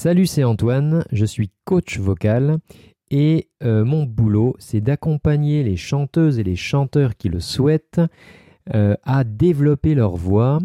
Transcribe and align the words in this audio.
Salut, 0.00 0.26
c'est 0.26 0.44
Antoine, 0.44 1.04
je 1.10 1.24
suis 1.24 1.50
coach 1.64 1.98
vocal 1.98 2.58
et 3.10 3.48
euh, 3.64 3.84
mon 3.84 4.04
boulot, 4.04 4.54
c'est 4.60 4.80
d'accompagner 4.80 5.64
les 5.64 5.76
chanteuses 5.76 6.38
et 6.38 6.44
les 6.44 6.54
chanteurs 6.54 7.16
qui 7.16 7.28
le 7.28 7.40
souhaitent 7.40 8.00
euh, 8.76 8.94
à 9.02 9.24
développer 9.24 9.96
leur 9.96 10.14
voix, 10.14 10.60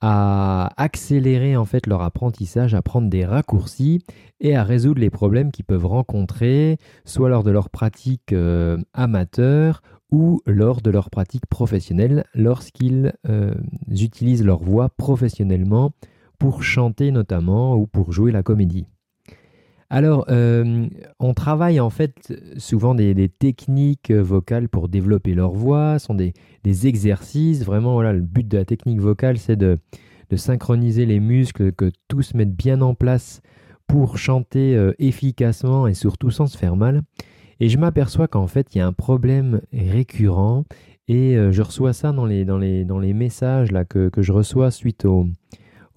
à 0.00 0.70
accélérer 0.76 1.56
en 1.56 1.64
fait 1.64 1.88
leur 1.88 2.02
apprentissage, 2.02 2.76
à 2.76 2.80
prendre 2.80 3.10
des 3.10 3.24
raccourcis 3.24 4.04
et 4.38 4.54
à 4.54 4.62
résoudre 4.62 5.00
les 5.00 5.10
problèmes 5.10 5.50
qu'ils 5.50 5.64
peuvent 5.64 5.86
rencontrer, 5.86 6.78
soit 7.04 7.30
lors 7.30 7.42
de 7.42 7.50
leur 7.50 7.70
pratique 7.70 8.32
euh, 8.32 8.78
amateur 8.94 9.82
ou 10.12 10.40
lors 10.46 10.82
de 10.82 10.90
leur 10.90 11.10
pratique 11.10 11.46
professionnelle, 11.46 12.22
lorsqu'ils 12.32 13.12
utilisent 13.90 14.44
leur 14.44 14.62
voix 14.62 14.88
professionnellement 14.88 15.90
pour 16.38 16.62
chanter 16.62 17.10
notamment 17.10 17.76
ou 17.76 17.86
pour 17.86 18.12
jouer 18.12 18.32
la 18.32 18.42
comédie. 18.42 18.86
Alors, 19.90 20.26
euh, 20.28 20.86
on 21.18 21.32
travaille 21.32 21.80
en 21.80 21.88
fait 21.88 22.34
souvent 22.58 22.94
des, 22.94 23.28
techniques 23.28 24.10
vocales 24.10 24.68
pour 24.68 24.88
développer 24.88 25.34
leur 25.34 25.52
voix, 25.52 25.98
ce 25.98 26.06
sont 26.06 26.14
des, 26.14 26.34
exercices. 26.86 27.64
Vraiment, 27.64 27.94
voilà, 27.94 28.12
le 28.12 28.20
but 28.20 28.46
de 28.46 28.58
la 28.58 28.66
technique 28.66 29.00
vocale, 29.00 29.38
c'est 29.38 29.56
de, 29.56 29.78
synchroniser 30.36 31.06
les 31.06 31.20
muscles, 31.20 31.72
que 31.72 31.90
tout 32.06 32.20
se 32.20 32.36
mette 32.36 32.54
bien 32.54 32.82
en 32.82 32.94
place 32.94 33.40
pour 33.86 34.18
chanter 34.18 34.76
euh, 34.76 34.92
efficacement 34.98 35.86
et 35.86 35.94
surtout 35.94 36.30
sans 36.30 36.46
se 36.46 36.58
faire 36.58 36.76
mal. 36.76 37.02
Et 37.60 37.70
je 37.70 37.78
m'aperçois 37.78 38.28
qu'en 38.28 38.46
fait, 38.46 38.74
il 38.74 38.78
y 38.78 38.80
a 38.82 38.86
un 38.86 38.92
problème 38.92 39.62
récurrent 39.72 40.66
et 41.08 41.38
euh, 41.38 41.50
je 41.50 41.62
reçois 41.62 41.94
ça 41.94 42.12
dans 42.12 42.26
les, 42.26 42.44
dans 42.44 42.58
les, 42.58 42.84
dans 42.84 42.98
les 42.98 43.14
messages 43.14 43.72
là, 43.72 43.86
que, 43.86 44.10
que 44.10 44.20
je 44.20 44.32
reçois 44.32 44.70
suite 44.70 45.06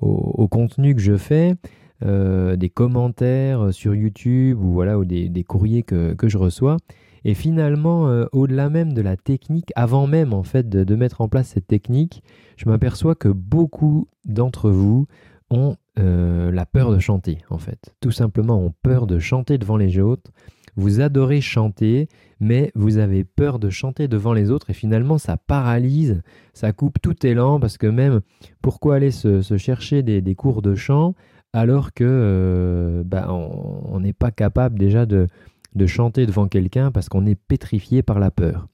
au, 0.02 0.48
contenu 0.48 0.96
que 0.96 1.02
je 1.02 1.16
fais, 1.18 1.56
euh, 2.04 2.56
des 2.56 2.70
commentaires 2.70 3.74
sur 3.74 3.94
YouTube 3.96 4.60
ou, 4.62 4.72
voilà, 4.72 4.98
ou 4.98 5.06
des, 5.06 5.44
courriers 5.44 5.84
que, 5.84 6.16
je 6.24 6.38
reçois. 6.38 6.78
Et 7.24 7.36
finalement, 7.36 8.08
euh, 8.08 8.26
au-delà 8.32 8.70
même 8.70 8.94
de 8.94 9.02
la 9.02 9.16
technique, 9.16 9.72
avant 9.76 10.08
même 10.08 10.34
en 10.34 10.44
fait 10.44 10.68
de, 10.68 10.96
mettre 10.96 11.22
en 11.22 11.30
place 11.30 11.50
cette 11.50 11.68
technique, 11.68 12.24
je 12.58 12.68
m'aperçois 12.68 13.16
que 13.16 13.28
beaucoup 13.28 14.08
d'entre 14.26 14.72
vous 14.72 15.08
ont 15.52 15.76
euh, 16.00 16.52
la 16.52 16.66
peur 16.66 16.92
de 16.92 17.00
chanter 17.00 17.40
en 17.50 17.60
fait. 17.60 17.94
Tout 18.00 18.12
simplement 18.12 18.60
ont 18.60 18.74
peur 18.82 19.06
de 19.06 19.20
chanter 19.20 19.58
devant 19.58 19.78
les 19.78 20.00
autres 20.00 20.32
vous 20.76 21.02
adorez 21.02 21.42
chanter, 21.42 22.08
mais 22.40 22.72
vous 22.76 22.98
avez 22.98 23.24
peur 23.24 23.60
de 23.60 23.70
chanter 23.70 24.08
devant 24.08 24.34
les 24.34 24.52
autres 24.52 24.70
et 24.70 24.74
finalement 24.74 25.18
ça 25.18 25.38
paralyse, 25.38 26.22
ça 26.54 26.72
coupe 26.72 27.02
tout 27.02 27.26
élan 27.26 27.60
parce 27.60 27.78
que 27.78 27.88
même 27.88 28.22
pourquoi 28.62 28.96
aller 28.96 29.12
se, 29.12 29.42
chercher 29.58 30.04
des, 30.04 30.36
cours 30.36 30.62
de 30.62 30.76
chant 30.76 31.16
alors 31.54 31.94
que 31.94 32.06
euh, 32.08 33.04
bah, 33.06 33.32
on 33.32 34.00
n'est 34.00 34.14
pas 34.14 34.32
capable 34.32 34.80
déjà 34.80 35.06
de, 35.06 35.28
chanter 35.86 36.26
devant 36.26 36.48
quelqu'un 36.48 36.92
parce 36.92 37.10
qu'on 37.10 37.26
est 37.26 37.36
pétrifié 37.36 38.04
par 38.04 38.20
la 38.20 38.32
peur? 38.32 38.68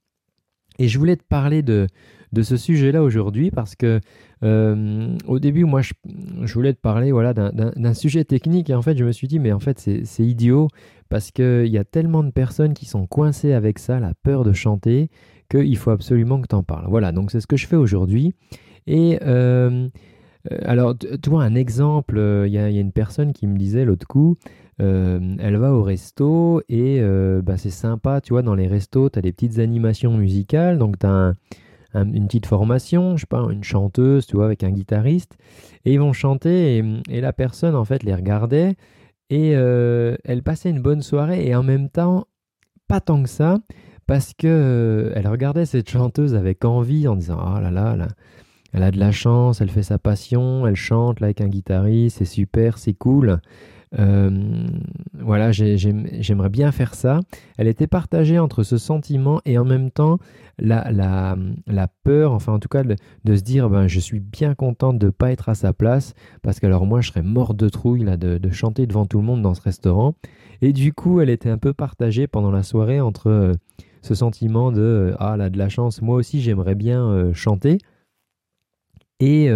Et 0.79 0.87
je 0.87 0.99
voulais 0.99 1.15
te 1.15 1.23
parler 1.23 1.61
de, 1.61 1.87
de 2.33 2.41
ce 2.41 2.57
sujet-là 2.57 3.03
aujourd'hui 3.03 3.51
parce 3.51 3.75
que 3.75 3.99
euh, 4.43 5.17
au 5.25 5.39
début, 5.39 5.65
moi, 5.65 5.81
je, 5.81 5.93
voulais 6.53 6.73
te 6.73 6.79
parler 6.79 7.11
voilà, 7.11 7.33
d'un 7.33 7.93
sujet 7.93 8.23
technique 8.23 8.69
et 8.69 8.75
en 8.75 8.81
fait, 8.81 8.97
je 8.97 9.03
me 9.03 9.11
suis 9.11 9.27
dit, 9.27 9.39
mais 9.39 9.51
en 9.51 9.59
fait, 9.59 9.79
c'est 9.79 10.23
idiot 10.23 10.67
parce 11.09 11.31
qu'il 11.31 11.67
y 11.67 11.77
a 11.77 11.83
tellement 11.83 12.23
de 12.23 12.31
personnes 12.31 12.73
qui 12.73 12.85
sont 12.85 13.07
coincées 13.07 13.53
avec 13.53 13.79
ça, 13.79 13.99
la 13.99 14.13
peur 14.23 14.43
de 14.43 14.53
chanter, 14.53 15.09
qu'il 15.49 15.77
faut 15.77 15.91
absolument 15.91 16.41
que 16.41 16.47
tu 16.47 16.55
en 16.55 16.63
parles. 16.63 16.87
Voilà, 16.89 17.11
donc 17.11 17.31
c'est 17.31 17.39
ce 17.39 17.47
que 17.47 17.57
je 17.57 17.67
fais 17.67 17.77
aujourd'hui. 17.77 18.33
Et 18.85 19.19
euh, 19.21 19.87
euh, 20.51 20.57
alors, 20.63 20.95
tu 20.97 21.29
vois, 21.29 21.43
un 21.43 21.55
exemple, 21.55 22.19
il 22.45 22.51
y, 22.51 22.57
a 22.57 22.69
une 22.69 22.91
personne 22.91 23.33
qui 23.33 23.47
me 23.47 23.57
disait 23.57 23.85
l'autre 23.85 24.07
coup, 24.07 24.37
elle 24.79 25.57
va 25.57 25.73
au 25.73 25.83
resto 25.83 26.61
et 26.69 27.01
bah, 27.43 27.57
c'est 27.57 27.69
sympa, 27.69 28.21
tu 28.21 28.33
vois, 28.33 28.41
dans 28.41 28.55
les 28.55 28.67
restos, 28.67 29.09
tu 29.09 29.19
as 29.19 29.21
des 29.21 29.31
petites 29.31 29.59
animations 29.59 30.17
musicales, 30.17 30.77
donc 30.77 30.99
tu 30.99 31.05
as 31.05 31.11
un 31.11 31.33
une 31.95 32.27
petite 32.27 32.45
formation, 32.45 33.15
je 33.15 33.21
sais 33.21 33.27
pas, 33.27 33.45
une 33.51 33.63
chanteuse, 33.63 34.25
tu 34.27 34.35
vois, 34.35 34.45
avec 34.45 34.63
un 34.63 34.71
guitariste, 34.71 35.37
et 35.85 35.93
ils 35.93 35.99
vont 35.99 36.13
chanter, 36.13 36.83
et, 37.09 37.21
la 37.21 37.33
personne, 37.33 37.75
en 37.75 37.85
fait, 37.85 38.03
les 38.03 38.13
regardait, 38.13 38.75
et 39.29 39.53
euh, 39.55 40.15
elle 40.23 40.43
passait 40.43 40.69
une 40.69 40.81
bonne 40.81 41.01
soirée, 41.01 41.47
et 41.47 41.55
en 41.55 41.63
même 41.63 41.89
temps, 41.89 42.27
pas 42.87 43.01
tant 43.01 43.23
que 43.23 43.29
ça, 43.29 43.59
parce 44.05 44.33
que 44.33 44.47
euh, 44.47 45.11
elle 45.15 45.27
regardait 45.27 45.65
cette 45.65 45.89
chanteuse 45.89 46.35
avec 46.35 46.65
envie, 46.65 47.07
en 47.07 47.15
disant, 47.15 47.39
oh 47.39 47.59
là 47.59 47.71
là, 47.71 47.95
là 47.95 48.07
elle 48.73 48.83
a 48.83 48.91
de 48.91 48.99
la 48.99 49.11
chance, 49.11 49.61
elle 49.61 49.69
fait 49.69 49.83
sa 49.83 49.97
passion, 49.97 50.67
elle 50.67 50.75
chante 50.75 51.19
là 51.19 51.27
avec 51.27 51.41
un 51.41 51.47
guitariste, 51.47 52.17
c'est 52.17 52.25
super, 52.25 52.77
c'est 52.77 52.93
cool. 52.93 53.39
Euh, 53.97 54.67
voilà, 55.13 55.51
j'aimerais 55.51 56.49
bien 56.49 56.71
faire 56.71 56.93
ça. 56.93 57.21
Elle 57.57 57.67
était 57.67 57.87
partagée 57.87 58.39
entre 58.39 58.63
ce 58.63 58.77
sentiment 58.77 59.41
et 59.45 59.57
en 59.57 59.65
même 59.65 59.91
temps 59.91 60.19
la, 60.59 61.35
peur, 62.03 62.33
enfin 62.33 62.53
en 62.53 62.59
tout 62.59 62.67
cas 62.67 62.83
de, 62.83 63.35
se 63.35 63.41
dire 63.41 63.69
ben, 63.69 63.87
je 63.87 63.99
suis 63.99 64.19
bien 64.19 64.55
contente 64.55 64.97
de 64.97 65.07
ne 65.07 65.11
pas 65.11 65.31
être 65.31 65.49
à 65.49 65.55
sa 65.55 65.73
place 65.73 66.13
parce 66.41 66.59
que 66.59 66.65
alors 66.65 66.85
moi 66.85 67.01
je 67.01 67.09
serais 67.09 67.21
morte 67.21 67.55
de 67.55 67.69
trouille 67.69 68.03
là, 68.03 68.17
de, 68.17 68.49
chanter 68.49 68.87
devant 68.87 69.05
tout 69.05 69.19
le 69.19 69.23
monde 69.23 69.41
dans 69.41 69.53
ce 69.53 69.61
restaurant. 69.61 70.15
Et 70.61 70.73
du 70.73 70.91
coup, 70.91 71.21
elle 71.21 71.29
était 71.29 71.49
un 71.49 71.59
peu 71.59 71.73
partagée 71.73 72.25
pendant 72.27 72.49
la 72.49 72.63
soirée 72.63 72.99
entre 72.99 73.29
euh, 73.29 73.53
ce 74.01 74.15
sentiment 74.15 74.71
de 74.71 74.81
euh, 74.81 75.15
ah 75.19 75.37
là 75.37 75.49
de 75.49 75.57
la 75.57 75.69
chance, 75.69 76.01
moi 76.01 76.15
aussi 76.15 76.41
j'aimerais 76.41 76.75
bien 76.75 77.31
chanter 77.33 77.77
et, 79.19 79.49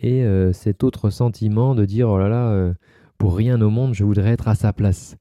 et 0.00 0.52
cet 0.52 0.84
autre 0.84 1.10
sentiment 1.10 1.74
de 1.74 1.84
dire 1.84 2.08
oh 2.08 2.18
là 2.18 2.28
là 2.28 2.72
pour 3.18 3.36
rien 3.36 3.60
au 3.60 3.70
monde, 3.70 3.94
je 3.94 4.04
voudrais 4.04 4.30
être 4.30 4.48
à 4.48 4.54
sa 4.54 4.72
place. 4.72 5.16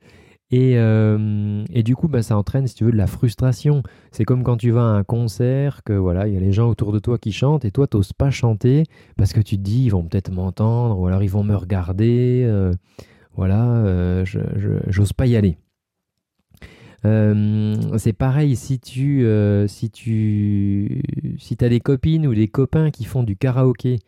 Et, 0.52 0.74
euh, 0.78 1.64
et, 1.74 1.82
du 1.82 1.96
coup, 1.96 2.08
bah, 2.08 2.22
ça 2.22 2.38
entraîne, 2.38 2.68
si 2.68 2.76
tu 2.76 2.86
veux, 2.86 2.92
de 2.92 2.98
la 2.98 3.08
frustration. 3.08 3.82
C'est 4.12 4.26
comme 4.26 4.44
quand 4.44 4.58
tu 4.58 4.72
vas 4.72 4.82
à 4.82 4.94
un 4.94 5.04
concert, 5.04 5.84
que 5.84 5.94
voilà, 5.94 6.28
il 6.28 6.34
y 6.34 6.38
a 6.38 6.40
les 6.40 6.52
gens 6.52 6.70
autour 6.70 6.92
de 6.92 7.00
toi 7.00 7.18
qui 7.18 7.32
chantent, 7.32 7.66
et 7.66 7.72
toi, 7.72 7.88
tu 7.88 7.98
n'oses 7.98 8.14
pas 8.14 8.30
chanter 8.30 8.84
parce 9.18 9.34
que 9.34 9.42
tu 9.42 9.58
te 9.58 9.62
dis, 9.62 9.86
ils 9.86 9.90
vont 9.90 10.04
peut-être 10.04 10.32
m'entendre, 10.32 11.00
ou 11.00 11.08
alors 11.08 11.24
ils 11.24 11.30
vont 11.30 11.44
me 11.44 11.56
regarder. 11.56 12.44
Euh, 12.46 12.72
voilà, 13.36 13.66
euh, 13.78 14.24
je 14.26 15.00
n'ose 15.00 15.14
pas 15.14 15.26
y 15.26 15.36
aller. 15.36 15.58
c'est 17.98 18.14
pareil 18.14 18.56
si 18.56 18.80
tu 18.80 19.28
si 19.68 19.90
tu 19.92 21.02
si 21.38 21.58
as 21.60 21.70
des 21.70 21.80
copines 21.80 22.26
ou 22.28 22.34
des 22.34 22.48
copains 22.48 22.92
qui 22.92 23.04
font 23.04 23.24
du 23.24 23.36
karaoké 23.36 24.00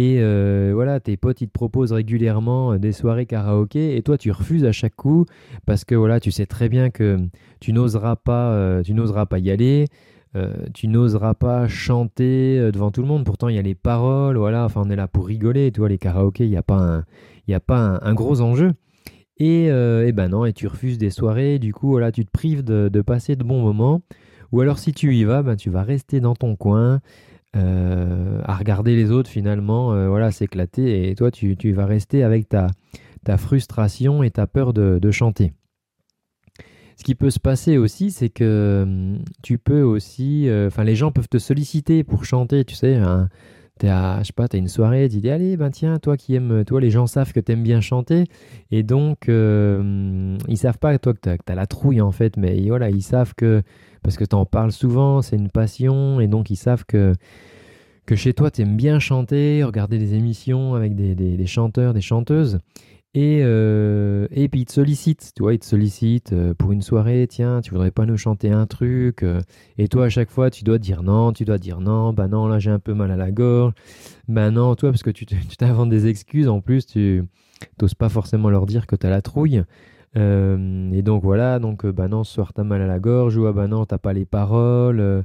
et 0.00 0.18
euh, 0.20 0.70
voilà, 0.74 1.00
tes 1.00 1.16
potes, 1.16 1.40
ils 1.40 1.48
te 1.48 1.52
proposent 1.52 1.90
régulièrement 1.90 2.74
euh, 2.74 2.78
des 2.78 2.92
soirées 2.92 3.26
karaoké 3.26 3.96
et 3.96 4.02
toi, 4.02 4.16
tu 4.16 4.30
refuses 4.30 4.64
à 4.64 4.70
chaque 4.70 4.94
coup 4.94 5.26
parce 5.66 5.84
que 5.84 5.96
voilà, 5.96 6.20
tu 6.20 6.30
sais 6.30 6.46
très 6.46 6.68
bien 6.68 6.90
que 6.90 7.18
tu 7.58 7.72
n'oseras 7.72 8.14
pas, 8.14 8.52
euh, 8.52 8.80
tu 8.80 8.94
n'oseras 8.94 9.26
pas 9.26 9.40
y 9.40 9.50
aller, 9.50 9.86
tu 10.72 10.86
n'oseras 10.86 11.34
pas 11.34 11.66
chanter 11.66 12.70
devant 12.70 12.92
tout 12.92 13.02
le 13.02 13.08
monde. 13.08 13.24
Pourtant, 13.24 13.48
il 13.48 13.56
y 13.56 13.58
a 13.58 13.62
les 13.62 13.74
paroles, 13.74 14.36
voilà, 14.36 14.66
enfin, 14.66 14.82
on 14.86 14.90
est 14.90 14.94
là 14.94 15.08
pour 15.08 15.26
rigoler. 15.26 15.72
Tu 15.72 15.80
vois, 15.80 15.88
les 15.88 15.98
karaokés, 15.98 16.44
il 16.44 16.50
n'y 16.50 16.56
a 16.56 16.62
pas 16.62 16.76
un, 16.76 17.04
a 17.52 17.58
pas 17.58 17.98
un, 18.00 18.14
gros 18.14 18.40
enjeu. 18.40 18.74
Et, 19.38 19.64
et, 19.64 20.12
ben 20.12 20.28
non, 20.28 20.44
et 20.44 20.52
tu 20.52 20.68
refuses 20.68 20.96
des 20.96 21.10
soirées, 21.10 21.58
du 21.58 21.74
coup, 21.74 21.88
voilà, 21.88 22.12
tu 22.12 22.24
te 22.24 22.30
prives 22.30 22.62
de, 22.62 22.88
de 22.88 23.00
passer 23.00 23.34
de 23.34 23.42
bons 23.42 23.62
moments. 23.62 24.02
Ou 24.52 24.60
alors, 24.60 24.78
si 24.78 24.92
tu 24.92 25.16
y 25.16 25.24
vas, 25.24 25.42
ben, 25.42 25.56
tu 25.56 25.70
vas 25.70 25.82
rester 25.82 26.20
dans 26.20 26.36
ton 26.36 26.54
coin. 26.54 27.00
Euh, 27.56 28.42
à 28.44 28.54
regarder 28.54 28.94
les 28.94 29.10
autres 29.10 29.30
finalement 29.30 29.94
euh, 29.94 30.06
voilà 30.06 30.30
s'éclater 30.30 31.08
et 31.08 31.14
toi 31.14 31.30
tu, 31.30 31.72
vas 31.72 31.86
rester 31.86 32.22
avec 32.22 32.46
ta, 32.46 32.66
ta 33.24 33.38
frustration 33.38 34.22
et 34.22 34.30
ta 34.30 34.46
peur 34.46 34.74
de, 34.74 35.10
chanter. 35.10 35.54
Ce 36.98 37.04
qui 37.04 37.14
peut 37.14 37.30
se 37.30 37.40
passer 37.40 37.78
aussi, 37.78 38.10
c'est 38.10 38.28
que 38.28 38.82
hum, 38.82 39.24
tu 39.42 39.56
peux 39.56 39.80
aussi, 39.80 40.46
euh, 40.48 40.66
enfin 40.66 40.84
les 40.84 40.94
gens 40.94 41.10
peuvent 41.10 41.28
te 41.28 41.38
solliciter 41.38 42.04
pour 42.04 42.26
chanter, 42.26 42.66
tu 42.66 42.74
sais, 42.74 43.00
t'es 43.78 43.88
à, 43.88 44.18
je 44.20 44.26
sais 44.26 44.48
t'as 44.48 44.58
une 44.58 44.68
soirée, 44.68 45.08
tu 45.08 45.20
dis 45.20 45.30
allez, 45.30 45.56
ben 45.56 45.70
tiens, 45.70 45.98
toi 45.98 46.16
qui 46.16 46.34
aimes, 46.34 46.64
toi 46.64 46.80
les 46.80 46.90
gens 46.90 47.06
savent 47.06 47.32
que 47.32 47.40
t'aimes 47.40 47.62
bien 47.62 47.80
chanter, 47.80 48.24
et 48.70 48.82
donc 48.82 49.28
hum, 49.28 50.38
ils 50.48 50.58
savent 50.58 50.78
pas 50.78 50.98
toi 50.98 51.14
que 51.14 51.20
t'as, 51.20 51.36
as 51.46 51.54
la 51.54 51.66
trouille 51.66 52.00
en 52.00 52.12
fait, 52.12 52.36
mais 52.36 52.60
voilà, 52.68 52.90
ils 52.90 53.02
savent 53.02 53.34
que 53.34 53.62
parce 54.02 54.16
que 54.16 54.24
tu 54.24 54.34
en 54.34 54.46
parles 54.46 54.72
souvent, 54.72 55.22
c'est 55.22 55.36
une 55.36 55.50
passion, 55.50 56.20
et 56.20 56.26
donc 56.26 56.50
ils 56.50 56.56
savent 56.56 56.84
que, 56.86 57.14
que 58.06 58.16
chez 58.16 58.32
toi, 58.32 58.50
tu 58.50 58.62
aimes 58.62 58.76
bien 58.76 58.98
chanter, 58.98 59.62
regarder 59.64 59.98
des 59.98 60.14
émissions 60.14 60.74
avec 60.74 60.94
des, 60.94 61.46
chanteurs, 61.46 61.94
des 61.94 62.00
chanteuses. 62.00 62.58
Et, 63.20 63.40
euh, 63.42 64.28
et 64.30 64.48
puis 64.48 64.60
ils 64.60 64.64
te 64.64 64.70
sollicitent, 64.70 65.32
tu 65.34 65.42
vois, 65.42 65.52
ils 65.52 65.58
te 65.58 65.64
sollicitent 65.64 66.32
euh, 66.32 66.54
pour 66.54 66.70
une 66.70 66.82
soirée, 66.82 67.26
tiens, 67.28 67.60
tu 67.60 67.72
voudrais 67.72 67.90
pas 67.90 68.06
nous 68.06 68.16
chanter 68.16 68.52
un 68.52 68.64
truc 68.66 69.24
euh, 69.24 69.40
Et 69.76 69.88
toi, 69.88 70.04
à 70.04 70.08
chaque 70.08 70.30
fois, 70.30 70.50
tu 70.50 70.62
dois 70.62 70.78
dire 70.78 71.02
non, 71.02 71.32
tu 71.32 71.44
dois 71.44 71.58
dire 71.58 71.80
non, 71.80 72.12
bah 72.12 72.28
non, 72.28 72.46
là 72.46 72.60
j'ai 72.60 72.70
un 72.70 72.78
peu 72.78 72.94
mal 72.94 73.10
à 73.10 73.16
la 73.16 73.32
gorge, 73.32 73.72
bah 74.28 74.52
non, 74.52 74.76
toi, 74.76 74.92
parce 74.92 75.02
que 75.02 75.10
tu 75.10 75.26
t'inventes 75.58 75.90
des 75.90 76.06
excuses, 76.06 76.46
en 76.46 76.60
plus, 76.60 76.86
tu 76.86 77.24
n'oses 77.82 77.94
pas 77.94 78.08
forcément 78.08 78.50
leur 78.50 78.66
dire 78.66 78.86
que 78.86 78.94
tu 78.94 79.04
as 79.04 79.10
la 79.10 79.20
trouille. 79.20 79.64
Et 80.14 81.02
donc 81.02 81.22
voilà, 81.22 81.58
donc 81.60 81.86
bah 81.86 82.08
non, 82.08 82.24
ce 82.24 82.34
soir 82.34 82.52
t'as 82.52 82.64
mal 82.64 82.82
à 82.82 82.88
la 82.88 82.98
gorge, 82.98 83.36
ou 83.36 83.46
ah 83.46 83.52
bah 83.52 83.66
non, 83.66 83.84
t'as 83.84 83.98
pas 83.98 84.12
les 84.12 84.26
paroles. 84.26 85.24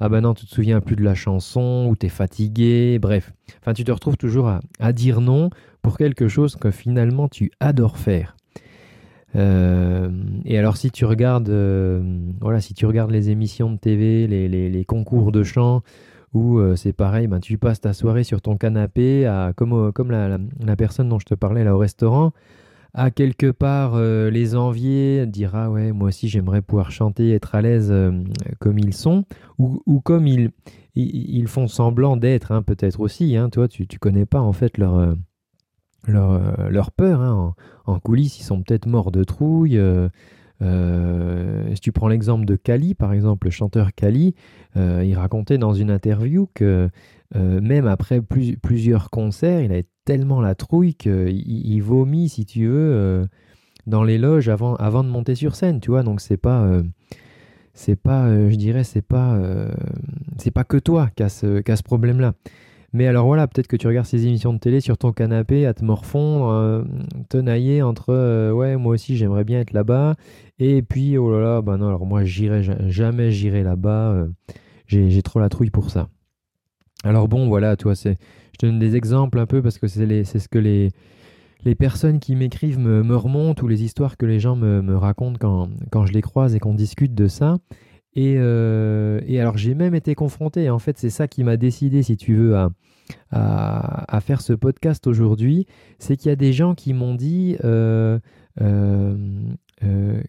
Euh, 0.00 0.06
ah 0.06 0.08
bah 0.08 0.20
non, 0.20 0.34
tu 0.34 0.46
te 0.46 0.54
souviens 0.54 0.80
plus 0.80 0.96
de 0.96 1.02
la 1.02 1.14
chanson, 1.14 1.86
ou 1.88 1.96
tu 1.96 2.06
es 2.06 2.08
fatigué, 2.08 2.98
bref. 2.98 3.32
Enfin, 3.60 3.74
tu 3.74 3.84
te 3.84 3.92
retrouves 3.92 4.16
toujours 4.16 4.50
à, 4.78 4.92
dire 4.92 5.20
non 5.20 5.50
pour 5.82 5.98
quelque 5.98 6.28
chose 6.28 6.56
que 6.56 6.70
finalement 6.70 7.28
tu 7.28 7.50
adores 7.60 7.98
faire. 7.98 8.36
Euh, 9.36 10.10
et 10.44 10.58
alors 10.58 10.76
si 10.76 10.90
tu 10.90 11.04
regardes, 11.04 11.50
voilà, 12.40 12.60
si 12.60 12.74
tu 12.74 12.86
regardes 12.86 13.10
les 13.10 13.30
émissions 13.30 13.70
de 13.70 13.76
TV, 13.76 14.26
les, 14.26 14.84
concours 14.84 15.32
de 15.32 15.42
chant, 15.42 15.82
où 16.32 16.60
c'est 16.76 16.92
pareil, 16.92 17.26
ben, 17.26 17.40
tu 17.40 17.58
passes 17.58 17.80
ta 17.80 17.92
soirée 17.92 18.24
sur 18.24 18.40
ton 18.40 18.56
canapé, 18.56 19.26
à, 19.26 19.52
comme, 19.54 19.92
comme 19.92 20.10
la, 20.10 20.38
la, 20.60 20.76
personne 20.76 21.08
dont 21.08 21.18
je 21.18 21.26
te 21.26 21.34
parlais 21.34 21.64
là 21.64 21.74
au 21.74 21.78
restaurant, 21.78 22.32
à 22.94 23.10
quelque 23.10 23.50
part 23.50 23.94
euh, 23.94 24.30
les 24.30 24.56
envier, 24.56 25.26
dire 25.26 25.54
ah 25.54 25.70
ouais 25.70 25.92
moi 25.92 26.08
aussi 26.08 26.28
j'aimerais 26.28 26.62
pouvoir 26.62 26.90
chanter, 26.90 27.32
être 27.32 27.54
à 27.54 27.62
l'aise 27.62 27.90
euh, 27.90 28.12
comme 28.58 28.78
ils 28.78 28.94
sont, 28.94 29.24
ou, 29.58 29.82
ou 29.86 30.00
comme 30.00 30.26
ils, 30.26 30.50
ils, 30.94 31.46
font 31.46 31.68
semblant 31.68 32.16
d'être 32.16 32.52
hein, 32.52 32.62
peut-être 32.62 33.00
aussi. 33.00 33.36
Hein, 33.36 33.48
toi 33.50 33.68
tu, 33.68 33.86
tu 33.86 33.98
connais 33.98 34.26
pas 34.26 34.40
en 34.40 34.52
fait 34.52 34.78
leur 34.78 34.96
euh, 34.96 35.14
leur, 36.06 36.70
leur, 36.70 36.90
peur. 36.90 37.20
Hein, 37.20 37.54
en, 37.86 37.92
en, 37.92 38.00
coulisses 38.00 38.40
ils 38.40 38.44
sont 38.44 38.62
peut-être 38.62 38.86
morts 38.86 39.12
de 39.12 39.22
trouille. 39.22 39.80
si 40.60 41.80
tu 41.80 41.92
prends 41.92 42.08
l'exemple 42.08 42.46
de 42.46 42.56
Kali, 42.56 42.94
par 42.94 43.12
exemple, 43.12 43.46
le 43.46 43.50
chanteur 43.50 43.92
Kali, 43.94 44.34
il 44.76 45.14
racontait 45.14 45.58
dans 45.58 45.74
une 45.74 45.90
interview 45.90 46.48
que 46.54 46.88
même 47.34 47.86
après 47.86 48.22
plusieurs 48.22 49.10
concerts, 49.10 49.60
il 49.60 49.72
a 49.72 49.76
tellement 50.10 50.40
la 50.40 50.56
trouille 50.56 50.94
qu'il 50.94 51.28
il 51.46 51.80
vomit, 51.82 52.28
si 52.28 52.44
tu 52.44 52.66
veux, 52.66 52.92
euh, 52.92 53.26
dans 53.86 54.02
les 54.02 54.18
loges 54.18 54.48
avant, 54.48 54.74
avant 54.74 55.04
de 55.04 55.08
monter 55.08 55.36
sur 55.36 55.54
scène, 55.54 55.78
tu 55.78 55.92
vois. 55.92 56.02
Donc 56.02 56.20
c'est 56.20 56.36
pas, 56.36 56.62
euh, 56.62 56.82
c'est 57.74 57.94
pas, 57.94 58.26
euh, 58.26 58.50
je 58.50 58.56
dirais, 58.56 58.82
c'est 58.82 59.06
pas, 59.06 59.38
c'est 60.36 60.50
pas 60.50 60.64
que 60.64 60.78
toi 60.78 61.10
qui 61.14 61.22
as 61.22 61.28
ce, 61.28 61.82
problème-là. 61.84 62.34
Mais 62.92 63.06
alors 63.06 63.24
voilà, 63.24 63.46
peut-être 63.46 63.68
que 63.68 63.76
tu 63.76 63.86
regardes 63.86 64.08
ces 64.08 64.26
émissions 64.26 64.52
de 64.52 64.58
télé 64.58 64.80
sur 64.80 64.98
ton 64.98 65.12
canapé 65.12 65.64
à 65.64 65.74
te 65.74 65.84
morfondre, 65.84 66.84
te 67.28 67.36
nailler 67.36 67.82
entre 67.82 68.50
ouais, 68.50 68.76
moi 68.76 68.94
aussi 68.94 69.16
j'aimerais 69.16 69.44
bien 69.44 69.60
être 69.60 69.72
là-bas, 69.72 70.16
et 70.58 70.82
puis 70.82 71.18
oh 71.18 71.30
là 71.30 71.38
là, 71.38 71.62
bah 71.62 71.76
non, 71.76 71.86
alors 71.86 72.04
moi 72.04 72.24
j'irai 72.24 72.64
jamais 72.88 73.30
j'irai 73.30 73.62
là-bas, 73.62 74.26
j'ai 74.88 75.22
trop 75.22 75.38
la 75.38 75.48
trouille 75.48 75.70
pour 75.70 75.90
ça. 75.90 76.08
Alors 77.02 77.28
bon, 77.28 77.48
voilà, 77.48 77.76
toi, 77.76 77.94
c'est 77.94 78.18
je 78.60 78.66
donne 78.66 78.78
des 78.78 78.96
exemples 78.96 79.38
un 79.38 79.46
peu 79.46 79.62
parce 79.62 79.78
que 79.78 79.86
c'est 79.86 80.24
ce 80.24 80.48
que 80.48 80.58
les, 80.58 80.90
les 81.64 81.74
personnes 81.74 82.20
qui 82.20 82.36
m'écrivent 82.36 82.78
me, 82.78 83.16
remontent 83.16 83.62
ou 83.62 83.68
les 83.68 83.82
histoires 83.82 84.16
que 84.16 84.26
les 84.26 84.40
gens 84.40 84.56
me, 84.56 84.96
racontent 84.96 85.38
quand, 85.38 85.68
quand, 85.90 86.06
je 86.06 86.12
les 86.12 86.22
croise 86.22 86.54
et 86.54 86.60
qu'on 86.60 86.74
discute 86.74 87.14
de 87.14 87.26
ça. 87.26 87.58
Et, 88.14 88.34
euh, 88.38 89.20
et 89.26 89.40
alors 89.40 89.56
j'ai 89.56 89.74
même 89.74 89.94
été 89.94 90.16
confronté, 90.16 90.68
en 90.68 90.80
fait 90.80 90.98
c'est 90.98 91.10
ça 91.10 91.28
qui 91.28 91.44
m'a 91.44 91.56
décidé, 91.56 92.02
si 92.02 92.16
tu 92.16 92.34
veux, 92.34 92.56
à, 92.56 92.70
à, 93.30 94.20
faire 94.20 94.40
ce 94.40 94.52
podcast 94.52 95.06
aujourd'hui, 95.06 95.66
c'est 96.00 96.16
qu'il 96.16 96.28
y 96.28 96.32
a 96.32 96.36
des 96.36 96.52
gens 96.52 96.74
qui 96.74 96.92
m'ont 96.92 97.14
dit 97.14 97.56
euh, 97.62 98.18
euh, 98.60 99.16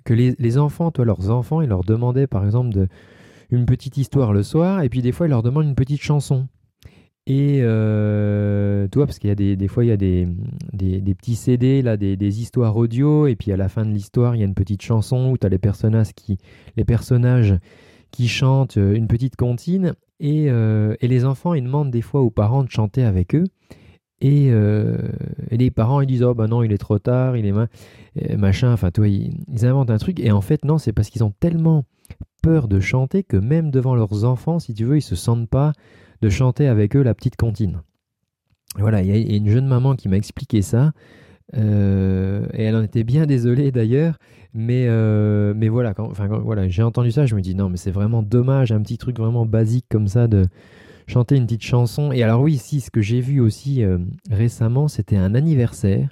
que 0.04 0.13
les, 0.13 0.36
les, 0.38 0.57
enfants, 0.60 0.92
toi 0.92 1.06
leurs 1.06 1.31
enfants, 1.31 1.62
ils 1.62 1.69
leur 1.69 1.83
demandaient 1.83 2.28
par 2.28 2.45
exemple 2.45 2.69
une 3.50 3.66
petite 3.66 3.98
histoire 3.98 4.31
le 4.31 4.44
soir, 4.44 4.83
et 4.83 4.89
puis 4.89 5.01
des 5.01 5.12
fois 5.12 5.25
ils 5.25 5.31
leur 5.31 5.42
demandent 5.42 5.66
une 5.66 5.75
petite 5.75 6.04
chanson. 6.04 6.48
Et 7.27 7.59
euh, 7.62 8.88
tu 8.91 8.97
vois, 8.97 9.06
parce 9.06 9.19
qu'il 9.19 9.27
y 9.27 9.31
a 9.31 9.35
des, 9.35 9.56
des, 9.56 9.68
fois, 9.68 9.85
il 9.85 9.89
y 9.89 9.91
a 9.91 9.97
des, 9.97 10.27
des, 10.73 11.13
petits 11.13 11.35
CD, 11.35 11.81
là, 11.81 11.95
des, 11.95 12.41
histoires 12.41 12.75
audio, 12.75 13.27
et 13.27 13.35
puis 13.35 13.51
à 13.51 13.57
la 13.57 13.69
fin 13.69 13.85
de 13.85 13.91
l'histoire, 13.91 14.35
il 14.35 14.39
y 14.39 14.41
a 14.41 14.45
une 14.45 14.56
petite 14.56 14.81
chanson 14.81 15.29
où 15.31 15.38
tu 15.38 15.45
as 15.45 15.50
les 15.50 15.59
personnages, 15.59 16.13
qui, 16.15 16.39
les 16.77 16.83
personnages 16.83 17.56
qui 18.09 18.27
chantent 18.27 18.77
euh, 18.77 18.95
une 18.95 19.07
petite 19.07 19.35
comptine, 19.35 19.94
et, 20.19 20.50
euh, 20.50 20.95
et, 21.00 21.07
les 21.07 21.25
enfants, 21.25 21.53
ils 21.53 21.63
demandent 21.63 21.91
des 21.91 22.01
fois 22.01 22.21
aux 22.21 22.31
parents 22.31 22.63
de 22.63 22.69
chanter 22.69 23.03
avec 23.03 23.35
eux. 23.35 23.45
Et, 24.23 24.50
et 24.50 25.57
les 25.57 25.71
parents, 25.71 26.00
ils 26.00 26.06
disent 26.06 26.21
Oh, 26.21 26.35
bah 26.35 26.45
non, 26.45 26.62
il 26.62 26.71
est 26.71 26.77
trop 26.77 27.00
tard, 27.00 27.38
il 27.38 27.47
est 27.47 28.38
machin. 28.38 28.71
Enfin, 28.71 28.91
toi, 28.91 29.07
ils, 29.07 29.33
ils, 29.47 29.65
inventent 29.65 29.89
un 29.89 29.97
truc. 29.97 30.19
Et 30.19 30.31
en 30.31 30.41
fait, 30.41 30.63
non, 30.63 30.77
c'est 30.77 30.94
parce 30.94 31.09
qu'ils 31.09 31.23
ont 31.23 31.33
tellement 31.39 31.85
peur 32.44 32.68
de 32.68 32.79
chanter 32.79 33.23
que 33.23 33.38
même 33.38 33.71
devant 33.71 33.95
leurs 33.95 34.23
enfants, 34.23 34.59
si 34.59 34.75
tu 34.75 34.85
veux, 34.85 34.97
ils 34.97 35.01
se 35.01 35.15
sentent 35.15 35.50
pas 35.50 35.73
de 36.21 36.29
chanter 36.29 36.68
avec 36.68 36.95
eux 36.95 37.01
la 37.01 37.13
petite 37.13 37.35
comptine. 37.35 37.81
Voilà, 38.77 39.01
il 39.01 39.09
y 39.09 39.33
a 39.33 39.38
une 39.38 39.50
jeune 39.50 39.68
maman 39.68 39.95
qui 39.95 40.07
m'a 40.07 40.18
expliqué 40.18 40.62
ça. 40.62 40.94
Euh, 41.57 42.45
et 42.53 42.63
elle 42.63 42.75
en 42.75 42.83
était 42.83 43.03
bien 43.03 43.25
désolée 43.25 43.71
d'ailleurs, 43.71 44.18
mais, 44.53 44.85
euh, 44.88 45.53
mais 45.56 45.68
voilà, 45.68 45.94
voilà 46.18 46.69
j'ai 46.69 46.81
entendu 46.81 47.12
ça, 47.12 47.25
je 47.25 47.35
me 47.35 47.41
dis 47.41 47.56
non, 47.56 47.69
mais 47.69 47.75
c'est 47.75 47.91
vraiment 47.91 48.23
dommage, 48.23 48.71
un 48.71 48.81
petit 48.81 48.97
truc 48.97 49.18
vraiment 49.18 49.45
basique 49.45 49.85
comme 49.89 50.07
ça 50.07 50.27
de 50.29 50.45
chanter 51.07 51.35
une 51.35 51.45
petite 51.45 51.63
chanson. 51.63 52.12
Et 52.12 52.23
alors, 52.23 52.41
oui, 52.41 52.57
si, 52.57 52.79
ce 52.79 52.89
que 52.89 53.01
j'ai 53.01 53.19
vu 53.19 53.41
aussi 53.41 53.83
euh, 53.83 53.97
récemment, 54.29 54.88
c'était 54.88 55.18
un 55.18 55.35
anniversaire. 55.35 56.09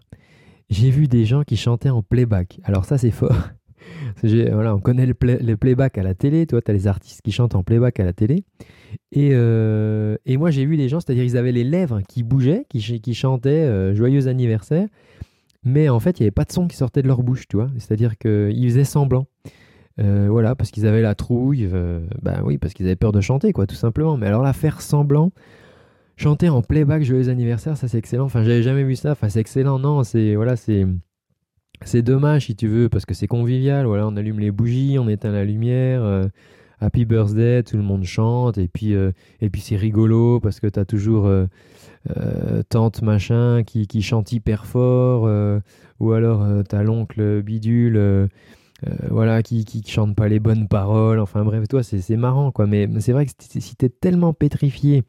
J'ai 0.69 0.91
vu 0.91 1.07
des 1.07 1.25
gens 1.25 1.44
qui 1.44 1.57
chantaient 1.57 1.89
en 1.89 2.03
playback. 2.03 2.59
Alors, 2.63 2.85
ça, 2.85 2.97
c'est 2.97 3.11
fort. 3.11 3.50
Voilà, 4.23 4.75
on 4.75 4.79
connaît 4.79 5.05
le, 5.05 5.13
playback 5.13 5.97
à 5.97 6.03
la 6.03 6.13
télé, 6.13 6.45
toi, 6.45 6.61
tu 6.61 6.71
as 6.71 6.73
les 6.73 6.87
artistes 6.87 7.21
qui 7.21 7.31
chantent 7.31 7.55
en 7.55 7.63
playback 7.63 7.99
à 7.99 8.03
la 8.03 8.13
télé. 8.13 8.43
Et, 9.11 9.29
euh, 9.33 10.17
et 10.25 10.37
moi, 10.37 10.51
j'ai 10.51 10.65
vu 10.65 10.77
des 10.77 10.89
gens, 10.89 10.99
c'est-à-dire 10.99 11.23
ils 11.23 11.37
avaient 11.37 11.51
les 11.51 11.63
lèvres 11.63 12.01
qui 12.07 12.23
bougeaient, 12.23 12.65
qui, 12.69 13.01
qui 13.01 13.13
chantaient 13.13 13.49
euh, 13.49 13.93
Joyeux 13.93 14.27
anniversaire, 14.27 14.87
mais 15.63 15.89
en 15.89 15.99
fait, 15.99 16.19
il 16.19 16.23
n'y 16.23 16.25
avait 16.25 16.31
pas 16.31 16.45
de 16.45 16.51
son 16.51 16.67
qui 16.67 16.77
sortait 16.77 17.01
de 17.01 17.07
leur 17.07 17.23
bouche, 17.23 17.47
tu 17.47 17.57
vois. 17.57 17.69
C'est-à-dire 17.77 18.17
qu'ils 18.17 18.69
faisaient 18.69 18.83
semblant. 18.83 19.27
Euh, 19.99 20.27
voilà, 20.29 20.55
parce 20.55 20.71
qu'ils 20.71 20.87
avaient 20.87 21.01
la 21.01 21.15
trouille, 21.15 21.69
ben 22.21 22.41
oui, 22.45 22.57
parce 22.57 22.73
qu'ils 22.73 22.85
avaient 22.85 22.95
peur 22.95 23.11
de 23.11 23.19
chanter, 23.19 23.51
quoi, 23.51 23.67
tout 23.67 23.75
simplement. 23.75 24.15
Mais 24.15 24.27
alors 24.27 24.43
là, 24.43 24.53
faire 24.53 24.81
semblant, 24.81 25.31
chanter 26.15 26.49
en 26.49 26.61
playback 26.61 27.03
Joyeux 27.03 27.29
anniversaire, 27.29 27.75
ça 27.75 27.87
c'est 27.87 27.97
excellent. 27.97 28.25
Enfin, 28.25 28.43
j'avais 28.43 28.63
jamais 28.63 28.83
vu 28.83 28.95
ça. 28.95 29.11
Enfin, 29.11 29.29
c'est 29.29 29.39
excellent, 29.39 29.79
non, 29.79 30.03
c'est 30.03 30.35
voilà, 30.35 30.55
c'est 30.55 30.85
c'est 31.85 32.01
dommage 32.01 32.45
si 32.45 32.55
tu 32.55 32.67
veux, 32.67 32.89
parce 32.89 33.05
que 33.05 33.13
c'est 33.13 33.27
convivial. 33.27 33.85
Voilà, 33.85 34.07
on 34.07 34.15
allume 34.17 34.39
les 34.39 34.51
bougies, 34.51 34.97
on 34.99 35.07
éteint 35.07 35.31
la 35.31 35.45
lumière. 35.45 36.03
Euh, 36.03 36.27
happy 36.81 37.05
birthday, 37.05 37.63
tout 37.63 37.77
le 37.77 37.83
monde 37.83 38.03
chante. 38.03 38.57
Et 38.57 38.67
puis, 38.67 38.93
euh, 38.93 39.11
et 39.41 39.49
puis 39.49 39.61
c'est 39.61 39.75
rigolo 39.75 40.39
parce 40.39 40.59
que 40.59 40.67
tu 40.67 40.79
as 40.79 40.85
toujours 40.85 41.27
euh, 41.27 41.47
tante 42.69 43.01
machin 43.01 43.63
qui, 43.63 44.01
chante 44.01 44.31
hyper 44.31 44.65
fort. 44.65 45.23
ou 45.99 46.11
alors 46.11 46.45
tu 46.69 46.83
l'oncle 46.83 47.41
bidule. 47.41 48.29
voilà, 49.09 49.43
qui, 49.43 49.65
qui 49.65 49.83
chante 49.89 50.15
pas 50.15 50.27
les 50.27 50.39
bonnes 50.39 50.67
paroles, 50.67 51.19
enfin 51.19 51.43
bref, 51.43 51.67
toi 51.67 51.83
c'est 51.83 52.15
marrant 52.15 52.51
quoi, 52.51 52.65
mais 52.65 52.87
c'est 52.99 53.11
vrai 53.11 53.25
que 53.25 53.31
si 53.37 53.75
tu 53.75 53.85
es 53.85 53.89
tellement 53.89 54.33
pétrifié 54.33 55.03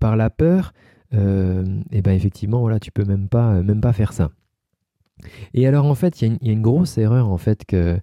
par 0.00 0.16
la 0.16 0.30
peur, 0.30 0.72
et 1.12 1.16
eh 1.92 2.02
ben 2.02 2.12
effectivement, 2.12 2.60
voilà, 2.60 2.78
tu 2.78 2.92
peux 2.92 3.04
même 3.04 3.28
pas, 3.28 3.62
même 3.62 3.80
pas 3.80 3.92
faire 3.92 4.12
ça. 4.12 4.30
Et 5.54 5.66
alors 5.66 5.86
en 5.86 5.94
fait, 5.94 6.22
il 6.22 6.38
y, 6.42 6.48
a 6.48 6.52
une 6.52 6.62
grosse 6.62 6.98
erreur 6.98 7.28
en 7.28 7.38
fait 7.38 7.64
que, 7.64 7.98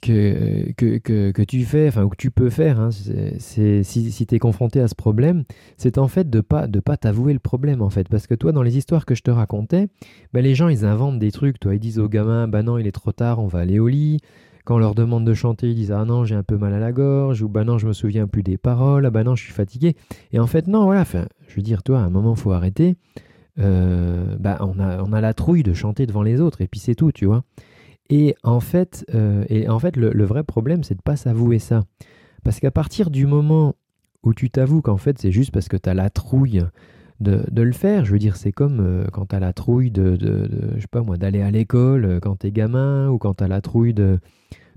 que, 0.00 0.72
que, 0.76 1.30
que, 1.30 1.42
tu 1.42 1.64
fais, 1.64 1.88
enfin, 1.88 2.04
ou 2.04 2.08
que 2.08 2.16
tu 2.16 2.30
peux 2.30 2.50
faire, 2.50 2.80
hein, 2.80 2.90
si, 2.90 3.84
si 3.84 4.26
tu 4.26 4.34
es 4.34 4.38
confronté 4.38 4.80
à 4.80 4.88
ce 4.88 4.94
problème, 4.94 5.44
c'est 5.76 5.98
en 5.98 6.08
fait 6.08 6.30
de 6.30 6.40
pas 6.40 6.66
de 6.66 6.80
pas 6.80 6.96
t'avouer 6.96 7.32
le 7.32 7.38
problème 7.38 7.82
en 7.82 7.90
fait. 7.90 8.08
Parce 8.08 8.26
que 8.26 8.34
toi, 8.34 8.52
dans 8.52 8.62
les 8.62 8.76
histoires 8.76 9.04
que 9.06 9.14
je 9.14 9.22
te 9.22 9.30
racontais, 9.30 9.88
ben, 10.32 10.42
les 10.42 10.54
gens 10.54 10.68
ils 10.68 10.84
inventent 10.84 11.18
des 11.18 11.32
trucs. 11.32 11.58
Toi, 11.58 11.74
ils 11.74 11.80
disent 11.80 11.98
aux 11.98 12.08
gamins, 12.08 12.48
bah 12.48 12.62
non, 12.62 12.78
il 12.78 12.86
est 12.86 12.92
trop 12.92 13.12
tard, 13.12 13.40
on 13.40 13.46
va 13.46 13.60
aller 13.60 13.78
au 13.78 13.88
lit. 13.88 14.20
Quand 14.64 14.74
on 14.74 14.78
leur 14.78 14.96
demande 14.96 15.24
de 15.24 15.32
chanter, 15.32 15.68
ils 15.68 15.76
disent 15.76 15.92
Ah 15.92 16.04
non, 16.04 16.24
j'ai 16.24 16.34
un 16.34 16.42
peu 16.42 16.56
mal 16.56 16.74
à 16.74 16.80
la 16.80 16.90
gorge, 16.90 17.40
ou 17.40 17.48
Bah 17.48 17.62
non, 17.62 17.78
je 17.78 17.86
me 17.86 17.92
souviens 17.92 18.26
plus 18.26 18.42
des 18.42 18.58
paroles, 18.58 19.06
ah 19.06 19.10
bah 19.10 19.22
non, 19.22 19.36
je 19.36 19.44
suis 19.44 19.52
fatigué. 19.52 19.94
Et 20.32 20.40
en 20.40 20.48
fait, 20.48 20.66
non, 20.66 20.84
voilà, 20.84 21.04
je 21.46 21.54
veux 21.54 21.62
dire, 21.62 21.84
toi, 21.84 22.00
à 22.00 22.02
un 22.02 22.10
moment, 22.10 22.34
faut 22.34 22.50
arrêter. 22.50 22.96
Euh, 23.58 24.36
bah, 24.38 24.58
on, 24.60 24.78
a, 24.78 25.02
on 25.02 25.12
a 25.12 25.20
la 25.20 25.34
trouille 25.34 25.62
de 25.62 25.72
chanter 25.72 26.06
devant 26.06 26.22
les 26.22 26.40
autres, 26.40 26.60
et 26.60 26.68
puis 26.68 26.80
c'est 26.80 26.94
tout, 26.94 27.12
tu 27.12 27.26
vois. 27.26 27.44
Et 28.08 28.36
en 28.44 28.60
fait, 28.60 29.04
euh, 29.14 29.44
et 29.48 29.68
en 29.68 29.78
fait 29.78 29.96
le, 29.96 30.24
vrai 30.24 30.44
problème, 30.44 30.84
c'est 30.84 30.94
de 30.94 31.02
pas 31.02 31.16
s'avouer 31.16 31.58
ça. 31.58 31.82
Parce 32.44 32.60
qu'à 32.60 32.70
partir 32.70 33.10
du 33.10 33.26
moment 33.26 33.74
où 34.22 34.34
tu 34.34 34.50
t'avoues 34.50 34.82
qu'en 34.82 34.96
fait, 34.96 35.18
c'est 35.18 35.32
juste 35.32 35.50
parce 35.50 35.68
que 35.68 35.76
tu 35.76 35.88
as 35.88 35.94
la 35.94 36.10
trouille 36.10 36.62
de, 37.18 37.44
de, 37.50 37.62
le 37.62 37.72
faire, 37.72 38.04
je 38.04 38.12
veux 38.12 38.18
dire, 38.18 38.36
c'est 38.36 38.52
comme 38.52 38.80
euh, 38.80 39.06
quand 39.12 39.26
tu 39.26 39.36
as 39.36 39.40
la 39.40 39.52
trouille 39.52 39.90
de, 39.90 40.16
de, 40.16 40.48
je 40.76 40.80
sais 40.80 40.86
pas 40.88 41.02
moi, 41.02 41.16
d'aller 41.16 41.40
à 41.40 41.50
l'école 41.50 42.20
quand 42.20 42.40
tu 42.40 42.48
es 42.48 42.52
gamin, 42.52 43.08
ou 43.08 43.18
quand 43.18 43.34
tu 43.34 43.44
as 43.44 43.48
la 43.48 43.60
trouille 43.60 43.94
de, 43.94 44.20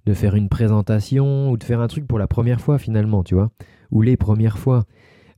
de 0.06 0.14
faire 0.14 0.36
une 0.36 0.50
présentation, 0.50 1.52
ou 1.52 1.58
de 1.58 1.64
faire 1.64 1.82
un 1.82 1.88
truc 1.88 2.08
pour 2.08 2.18
la 2.18 2.28
première 2.28 2.62
fois 2.62 2.80
finalement, 2.80 3.24
tu 3.24 3.36
vois, 3.36 3.52
ou 3.92 4.02
les 4.02 4.18
premières 4.18 4.58
fois. 4.58 4.86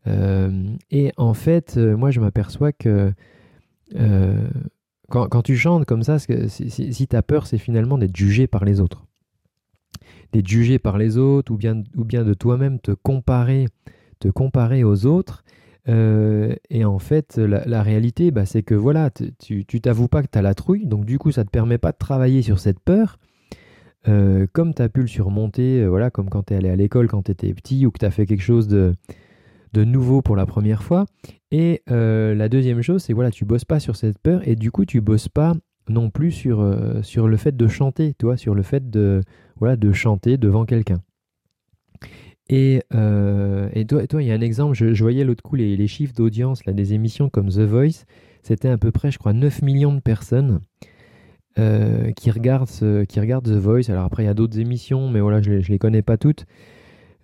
Et 0.06 1.12
en 1.18 1.34
fait, 1.34 1.78
moi, 1.78 2.12
je 2.12 2.20
m'aperçois 2.20 2.72
que 2.72 3.14
euh, 3.96 4.48
quand, 5.10 5.42
tu 5.42 5.58
chantes 5.58 5.86
comme 5.86 6.04
ça, 6.04 6.20
si, 6.20 6.70
si, 6.70 7.08
tu 7.08 7.16
as 7.16 7.22
peur, 7.22 7.46
c'est 7.46 7.58
finalement 7.58 7.98
d'être 7.98 8.16
jugé 8.16 8.48
par 8.48 8.64
les 8.64 8.80
autres. 8.80 9.06
D'être 10.32 10.48
jugé 10.48 10.80
par 10.80 10.98
les 10.98 11.18
autres 11.18 11.52
ou 11.52 11.58
bien, 11.58 11.84
ou 11.98 12.06
bien 12.06 12.24
de 12.24 12.34
toi-même 12.34 12.80
te 12.80 12.92
comparer, 12.92 13.68
te 14.20 14.30
comparer 14.30 14.86
aux 14.86 15.06
autres. 15.06 15.44
Euh, 15.90 16.56
et 16.70 16.86
en 16.86 17.00
fait, 17.00 17.38
la, 17.38 17.84
réalité, 17.84 18.32
bah, 18.32 18.46
c'est 18.46 18.64
que 18.64 18.76
voilà, 18.76 19.10
tu 19.10 19.66
t'avoues 19.66 20.08
pas 20.08 20.22
que 20.24 20.30
tu 20.32 20.38
as 20.38 20.42
la 20.42 20.54
trouille, 20.54 20.86
donc 20.86 21.04
du 21.04 21.18
coup, 21.20 21.32
ça 21.34 21.42
ne 21.42 21.48
te 21.48 21.52
permet 21.52 21.78
pas 21.78 21.92
de 21.92 21.98
travailler 21.98 22.42
sur 22.42 22.60
cette 22.60 22.80
peur. 22.80 23.20
comme 24.06 24.74
tu 24.74 24.82
as 24.82 24.88
pu 24.88 25.02
le 25.02 25.08
surmonter, 25.08 25.86
voilà, 25.86 26.10
comme 26.10 26.30
quand 26.30 26.44
tu 26.44 26.54
es 26.54 26.58
allé 26.58 26.70
à 26.70 26.78
l'école 26.78 27.10
quand 27.10 27.24
tu 27.24 27.32
étais 27.32 27.54
petit 27.54 27.86
ou 27.86 27.92
que 27.92 28.00
tu 28.00 28.06
as 28.06 28.12
fait 28.12 28.26
quelque 28.26 28.44
chose 28.44 28.70
de, 28.70 28.96
de 29.74 29.84
nouveau 29.84 30.22
pour 30.22 30.36
la 30.36 30.46
première 30.46 30.84
fois. 30.84 31.06
Et 31.52 31.82
la 31.88 32.50
deuxième 32.50 32.82
chose, 32.82 33.04
c'est 33.04 33.14
voilà, 33.14 33.32
tu 33.32 33.46
bosses 33.46 33.66
pas 33.66 33.80
sur 33.80 33.96
cette 33.96 34.20
peur 34.20 34.48
et 34.48 34.56
du 34.56 34.72
coup, 34.72 34.86
tu 34.86 35.02
bosses 35.02 35.30
pas 35.30 35.54
non 35.90 36.10
plus 36.10 36.32
sur, 36.32 36.76
sur 37.04 37.28
le 37.28 37.38
fait 37.38 37.58
de 37.58 37.68
chanter, 37.68 38.14
toi, 38.14 38.38
sur 38.38 38.56
le 38.56 38.62
fait 38.62 38.90
de, 38.90 39.22
voilà, 39.58 39.76
de 39.76 39.92
chanter 39.92 40.38
devant 40.38 40.66
quelqu'un. 40.66 41.02
Et, 42.50 42.82
et 42.94 43.86
toi, 43.86 44.22
il 44.22 44.28
y 44.28 44.32
a 44.32 44.36
un 44.36 44.42
exemple, 44.42 44.76
je, 44.76 45.02
voyais 45.02 45.24
l'autre 45.24 45.44
coup 45.44 45.56
les, 45.56 45.76
les 45.76 45.88
chiffres 45.88 46.14
d'audience 46.14 46.62
des 46.66 46.94
émissions 46.94 47.30
comme 47.30 47.50
The 47.50 47.60
Voice, 47.60 48.06
c'était 48.44 48.70
à 48.70 48.78
peu 48.78 48.92
près, 48.92 49.12
je 49.12 49.20
crois, 49.20 49.34
9 49.34 49.62
millions 49.62 49.94
de 49.94 50.00
personnes 50.00 50.62
euh, 51.60 52.12
qui, 52.14 52.32
regardent 52.32 52.70
qui 53.08 53.20
The 53.20 53.58
Voice. 53.58 53.90
Alors 53.90 54.06
après, 54.06 54.24
il 54.24 54.26
y 54.26 54.30
a 54.30 54.34
d'autres 54.34 54.60
émissions, 54.60 55.10
mais 55.10 55.20
voilà, 55.20 55.42
je 55.42 55.52
ne 55.52 55.58
les, 55.60 55.80
connais 55.80 56.02
pas 56.02 56.18
toutes. 56.18 56.46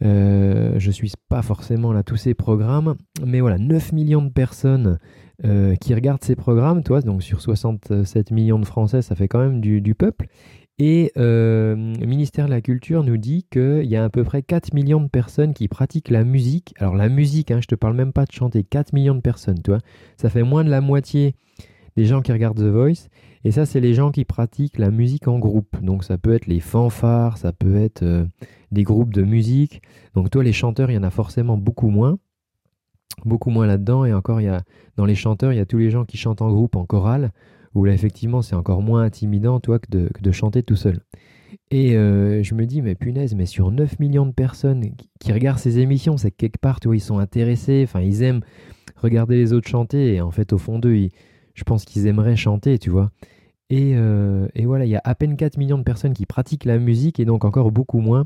Euh, 0.03 0.73
je 0.77 0.87
ne 0.87 0.93
suis 0.93 1.11
pas 1.29 1.41
forcément 1.41 1.91
là 1.91 2.03
tous 2.03 2.17
ces 2.17 2.33
programmes, 2.33 2.95
mais 3.25 3.41
voilà, 3.41 3.57
9 3.57 3.93
millions 3.93 4.21
de 4.21 4.29
personnes 4.29 4.99
euh, 5.45 5.75
qui 5.75 5.93
regardent 5.93 6.23
ces 6.23 6.35
programmes, 6.35 6.83
toi, 6.83 7.01
donc 7.01 7.23
sur 7.23 7.41
67 7.41 8.31
millions 8.31 8.59
de 8.59 8.65
Français, 8.65 9.01
ça 9.01 9.15
fait 9.15 9.27
quand 9.27 9.39
même 9.39 9.61
du, 9.61 9.95
peuple. 9.95 10.27
Et 10.79 11.11
le 11.15 12.05
ministère 12.05 12.45
de 12.45 12.51
la 12.51 12.61
Culture 12.61 13.03
nous 13.03 13.17
dit 13.17 13.47
qu'il 13.51 13.85
y 13.85 13.95
a 13.95 14.03
à 14.03 14.09
peu 14.09 14.23
près 14.23 14.43
4 14.43 14.73
millions 14.73 15.01
de 15.01 15.07
personnes 15.07 15.55
qui 15.55 15.67
pratiquent 15.67 16.09
la 16.09 16.23
musique. 16.23 16.75
Alors 16.77 16.95
la 16.95 17.09
musique, 17.09 17.49
hein, 17.49 17.59
je 17.61 17.67
te 17.67 17.73
parle 17.73 17.95
même 17.95 18.13
pas 18.13 18.25
de 18.25 18.31
chanter, 18.31 18.63
4 18.63 18.93
millions 18.93 19.15
de 19.15 19.21
personnes, 19.21 19.61
toi. 19.63 19.79
Ça 20.17 20.29
fait 20.29 20.43
moins 20.43 20.63
de 20.63 20.69
la 20.69 20.81
moitié 20.81 21.33
des 21.97 22.05
gens 22.05 22.21
qui 22.21 22.31
regardent 22.31 22.59
The 22.59 22.71
Voice. 22.71 23.09
Et 23.43 23.51
ça, 23.51 23.65
c'est 23.65 23.79
les 23.79 23.95
gens 23.95 24.11
qui 24.11 24.23
pratiquent 24.23 24.77
la 24.77 24.91
musique 24.91 25.27
en 25.27 25.39
groupe. 25.39 25.81
Donc 25.81 26.03
ça 26.03 26.17
peut 26.17 26.33
être 26.33 26.45
les 26.45 26.59
fanfares, 26.59 27.37
ça 27.37 27.51
peut 27.51 27.75
être 27.75 28.03
euh, 28.03 28.25
des 28.71 28.83
groupes 28.83 29.13
de 29.13 29.23
musique. 29.23 29.81
Donc 30.13 30.29
toi, 30.29 30.43
les 30.43 30.53
chanteurs, 30.53 30.91
il 30.91 30.93
y 30.93 30.97
en 30.97 31.03
a 31.03 31.09
forcément 31.09 31.57
beaucoup 31.57 31.89
moins. 31.89 32.19
Beaucoup 33.25 33.49
moins 33.49 33.65
là-dedans. 33.65 34.05
Et 34.05 34.13
encore, 34.13 34.41
il 34.41 34.45
y 34.45 34.49
a, 34.49 34.61
dans 34.95 35.05
les 35.05 35.15
chanteurs, 35.15 35.53
il 35.53 35.57
y 35.57 35.59
a 35.59 35.65
tous 35.65 35.79
les 35.79 35.89
gens 35.89 36.05
qui 36.05 36.17
chantent 36.17 36.43
en 36.43 36.51
groupe, 36.51 36.75
en 36.75 36.85
chorale, 36.85 37.31
où 37.73 37.83
là, 37.83 37.93
effectivement, 37.93 38.43
c'est 38.43 38.55
encore 38.55 38.83
moins 38.83 39.01
intimidant, 39.01 39.59
toi, 39.59 39.79
que 39.79 39.87
de, 39.89 40.31
chanter 40.31 40.61
tout 40.61 40.75
seul. 40.75 40.99
Et 41.71 41.97
euh, 41.97 42.43
je 42.43 42.53
me 42.53 42.67
dis, 42.67 42.83
mais 42.83 42.93
punaise, 42.93 43.33
mais 43.33 43.47
sur 43.47 43.71
9 43.71 43.99
millions 43.99 44.27
de 44.27 44.33
personnes 44.33 44.83
qui, 45.19 45.33
regardent 45.33 45.59
ces 45.59 45.79
émissions, 45.79 46.17
c'est 46.17 46.31
quelque 46.31 46.59
part, 46.59 46.79
tu 46.79 46.93
ils 46.93 46.99
sont 46.99 47.17
intéressés, 47.17 47.81
enfin, 47.85 48.01
ils 48.01 48.21
aiment 48.21 48.41
regarder 48.97 49.35
les 49.35 49.53
autres 49.53 49.67
chanter, 49.67 50.15
et 50.15 50.21
en 50.21 50.31
fait, 50.31 50.53
au 50.53 50.57
fond 50.57 50.79
d'eux, 50.79 50.95
ils, 50.95 51.11
je 51.57 51.63
pense 51.63 51.83
qu'ils 51.83 52.05
aimeraient 52.07 52.35
chanter, 52.35 52.77
tu 52.77 52.91
vois. 52.91 53.11
Euh, 53.73 54.47
et, 54.55 54.65
voilà, 54.65 54.85
il 54.85 54.89
y 54.89 54.95
a 54.95 55.01
à 55.03 55.15
peine 55.15 55.35
4 55.35 55.57
millions 55.57 55.77
de 55.77 55.83
personnes 55.83 56.13
qui 56.13 56.25
pratiquent 56.25 56.65
la 56.65 56.77
musique 56.77 57.19
et 57.19 57.25
donc 57.25 57.43
encore 57.43 57.71
beaucoup 57.71 57.99
moins 57.99 58.25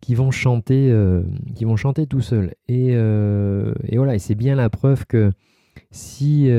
qui 0.00 0.14
vont 0.14 0.30
chanter, 0.30 0.90
euh, 0.90 1.22
qui 1.54 1.64
vont 1.64 1.76
chanter 1.76 2.06
tout 2.06 2.20
seuls. 2.20 2.54
Euh, 2.70 3.74
et, 3.86 3.98
voilà, 3.98 4.14
et 4.14 4.18
c'est 4.18 4.34
bien 4.34 4.54
la 4.54 4.70
preuve 4.70 5.06
que 5.06 5.30
si, 5.90 6.50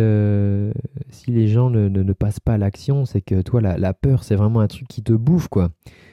si 1.10 1.32
les 1.32 1.48
gens 1.48 1.70
ne, 1.70 2.14
passent 2.14 2.40
pas 2.40 2.54
à 2.54 2.58
l'action, 2.58 3.06
c'est 3.06 3.22
que 3.22 3.42
toi, 3.42 3.62
la, 3.62 3.94
peur, 3.94 4.24
c'est 4.24 4.36
vraiment 4.36 4.62
un 4.62 4.68
truc 4.68 4.88
qui 4.88 5.04
te 5.04 5.14
bouffe, 5.14 5.48
quoi. 5.48 5.70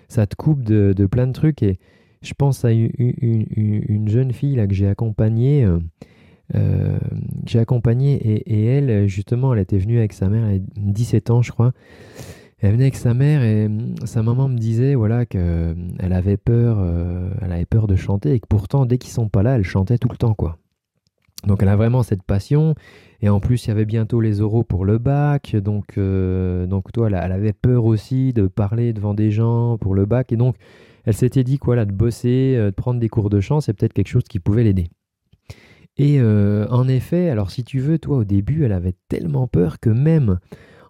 Ça 0.08 0.26
te 0.26 0.36
coupe 0.36 0.62
de, 0.62 1.06
plein 1.06 1.26
de 1.26 1.32
trucs. 1.32 1.62
Et 1.62 1.78
je 2.22 2.32
pense 2.34 2.64
à 2.64 2.72
une, 2.72 2.90
une 2.98 4.08
jeune 4.08 4.32
fille 4.32 4.56
là, 4.56 4.66
que 4.66 4.74
j'ai 4.74 4.88
accompagnée. 4.88 5.66
Euh, 6.54 6.98
j'ai 7.46 7.58
accompagné 7.58 8.14
et, 8.14 8.66
elle, 8.66 9.06
justement, 9.08 9.54
elle 9.54 9.60
était 9.60 9.78
venue 9.78 9.98
avec 9.98 10.12
sa 10.12 10.28
mère, 10.28 10.46
elle 10.46 10.60
a 10.60 10.64
17 10.76 11.30
ans, 11.30 11.42
je 11.42 11.52
crois. 11.52 11.72
Elle 12.58 12.72
venait 12.72 12.84
avec 12.84 12.96
sa 12.96 13.12
mère 13.12 13.42
et 13.42 13.66
hum, 13.66 13.94
sa 14.04 14.22
maman 14.22 14.48
me 14.48 14.56
disait 14.56 14.94
voilà 14.94 15.26
qu'elle 15.26 15.74
avait 15.98 16.36
peur, 16.36 16.78
euh, 16.80 17.30
elle 17.40 17.52
avait 17.52 17.64
peur 17.64 17.88
de 17.88 17.96
chanter 17.96 18.34
et 18.34 18.40
que 18.40 18.46
pourtant 18.46 18.86
dès 18.86 18.98
qu'ils 18.98 19.10
sont 19.10 19.28
pas 19.28 19.42
là, 19.42 19.56
elle 19.56 19.64
chantait 19.64 19.98
tout 19.98 20.08
le 20.08 20.16
temps 20.16 20.34
quoi. 20.34 20.58
Donc 21.44 21.60
elle 21.60 21.68
a 21.68 21.74
vraiment 21.74 22.04
cette 22.04 22.22
passion 22.22 22.76
et 23.20 23.28
en 23.28 23.40
plus 23.40 23.66
il 23.66 23.68
y 23.68 23.70
avait 23.72 23.84
bientôt 23.84 24.20
les 24.20 24.40
oraux 24.40 24.62
pour 24.62 24.84
le 24.84 24.98
bac 24.98 25.56
donc 25.56 25.98
euh, 25.98 26.66
donc 26.66 26.92
toi 26.92 27.08
elle, 27.08 27.20
elle, 27.20 27.32
avait 27.32 27.52
peur 27.52 27.84
aussi 27.84 28.32
de 28.32 28.46
parler 28.46 28.92
devant 28.92 29.12
des 29.12 29.32
gens 29.32 29.76
pour 29.76 29.96
le 29.96 30.06
bac 30.06 30.30
et 30.30 30.36
donc 30.36 30.54
elle 31.04 31.14
s'était 31.14 31.42
dit 31.42 31.58
quoi 31.58 31.74
là 31.74 31.84
de 31.84 31.92
bosser, 31.92 32.54
de 32.56 32.70
prendre 32.70 33.00
des 33.00 33.08
cours 33.08 33.28
de 33.28 33.40
chant, 33.40 33.60
c'est 33.60 33.72
peut-être 33.72 33.92
quelque 33.92 34.06
chose 34.06 34.22
qui 34.22 34.38
pouvait 34.38 34.62
l'aider. 34.62 34.88
Et 35.98 36.18
euh, 36.20 36.66
en 36.68 36.88
effet, 36.88 37.28
alors 37.28 37.50
si 37.50 37.64
tu 37.64 37.78
veux, 37.78 37.98
toi 37.98 38.18
au 38.18 38.24
début, 38.24 38.64
elle 38.64 38.72
avait 38.72 38.94
tellement 39.08 39.46
peur 39.46 39.78
que 39.78 39.90
même 39.90 40.38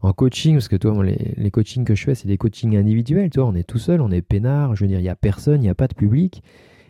en 0.00 0.12
coaching, 0.12 0.54
parce 0.54 0.68
que 0.68 0.76
toi, 0.76 1.02
les, 1.04 1.34
les 1.36 1.50
coachings 1.50 1.84
que 1.84 1.94
je 1.94 2.04
fais, 2.04 2.14
c'est 2.14 2.28
des 2.28 2.38
coachings 2.38 2.76
individuels, 2.76 3.30
toi, 3.30 3.46
on 3.46 3.54
est 3.54 3.64
tout 3.64 3.78
seul, 3.78 4.00
on 4.00 4.10
est 4.10 4.22
peinard, 4.22 4.74
je 4.74 4.84
veux 4.84 4.88
dire, 4.88 4.98
il 4.98 5.04
n'y 5.04 5.08
a 5.08 5.16
personne, 5.16 5.60
il 5.60 5.64
n'y 5.64 5.68
a 5.68 5.74
pas 5.74 5.88
de 5.88 5.94
public. 5.94 6.42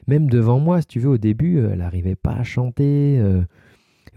Même 0.09 0.28
devant 0.28 0.59
moi, 0.59 0.81
si 0.81 0.87
tu 0.88 1.00
veux, 1.00 1.11
au 1.11 1.19
début, 1.19 1.59
euh, 1.59 1.71
elle 1.73 1.78
n'arrivait 1.78 2.16
pas 2.16 2.33
à 2.33 2.42
chanter. 2.42 3.19
Euh, 3.19 3.42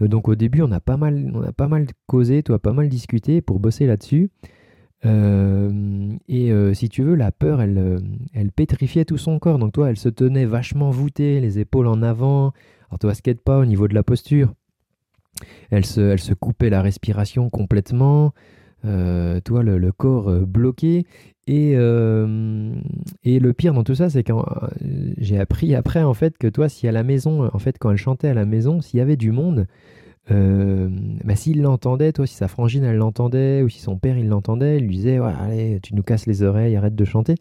donc 0.00 0.28
au 0.28 0.34
début, 0.34 0.62
on 0.62 0.72
a 0.72 0.80
pas 0.80 0.96
mal, 0.96 1.30
on 1.34 1.42
a 1.42 1.52
pas 1.52 1.68
mal 1.68 1.86
causé, 2.06 2.42
toi, 2.42 2.58
pas 2.58 2.72
mal 2.72 2.88
discuté 2.88 3.40
pour 3.40 3.60
bosser 3.60 3.86
là-dessus. 3.86 4.30
et 5.04 6.52
si 6.74 6.88
tu 6.90 7.02
veux, 7.02 7.14
la 7.14 7.32
peur, 7.32 7.62
elle, 7.62 8.02
elle 8.34 8.52
pétrifiait 8.52 9.06
tout 9.06 9.16
son 9.16 9.38
corps. 9.38 9.58
Donc 9.58 9.72
toi, 9.72 9.88
elle 9.88 9.96
se 9.96 10.10
tenait 10.10 10.44
vachement 10.44 10.90
voûtée, 10.90 11.40
les 11.40 11.60
épaules 11.60 11.86
en 11.86 12.02
avant, 12.02 12.52
alors 12.88 12.98
toi, 12.98 13.14
skate 13.14 13.40
pas 13.40 13.58
au 13.58 13.64
niveau 13.64 13.88
de 13.88 13.94
la 13.94 14.02
posture. 14.02 14.52
Elle 15.70 15.84
se, 15.84 16.00
elle 16.00 16.20
se 16.20 16.34
coupait 16.34 16.70
la 16.70 16.82
respiration 16.82 17.50
complètement. 17.50 18.32
Euh, 18.84 19.40
toi, 19.40 19.62
le, 19.62 19.92
corps 19.92 20.28
euh, 20.28 20.44
bloqué. 20.44 21.06
Et, 21.48 21.74
euh, 21.76 22.74
et 23.22 23.38
le 23.38 23.52
pire 23.52 23.72
dans 23.72 23.84
tout 23.84 23.94
ça, 23.94 24.10
c'est 24.10 24.24
que 24.24 24.32
j'ai 25.18 25.38
appris 25.38 25.74
après, 25.74 26.02
en 26.02 26.14
fait, 26.14 26.36
que 26.38 26.48
toi, 26.48 26.68
si 26.68 26.88
à 26.88 26.92
la 26.92 27.04
maison, 27.04 27.48
en 27.52 27.58
fait, 27.58 27.76
quand 27.78 27.90
elle 27.90 27.96
chantait 27.96 28.28
à 28.28 28.34
la 28.34 28.44
maison, 28.44 28.80
s'il 28.80 28.98
y 28.98 29.00
avait 29.00 29.16
du 29.16 29.30
monde, 29.30 29.66
bah, 30.28 31.36
s'il 31.36 31.62
l'entendait, 31.62 32.12
toi, 32.12 32.26
si 32.26 32.34
sa 32.34 32.48
frangine, 32.48 32.82
elle 32.82 32.96
l'entendait, 32.96 33.62
ou 33.62 33.68
si 33.68 33.78
son 33.80 33.96
père, 33.96 34.18
il 34.18 34.28
l'entendait, 34.28 34.78
il 34.78 34.86
lui 34.86 34.96
disait, 34.96 35.20
ouais, 35.20 35.32
allez, 35.40 35.78
tu 35.82 35.94
nous 35.94 36.02
casses 36.02 36.26
les 36.26 36.42
oreilles, 36.42 36.74
arrête 36.74 36.96
de 36.96 37.04
chanter. 37.04 37.36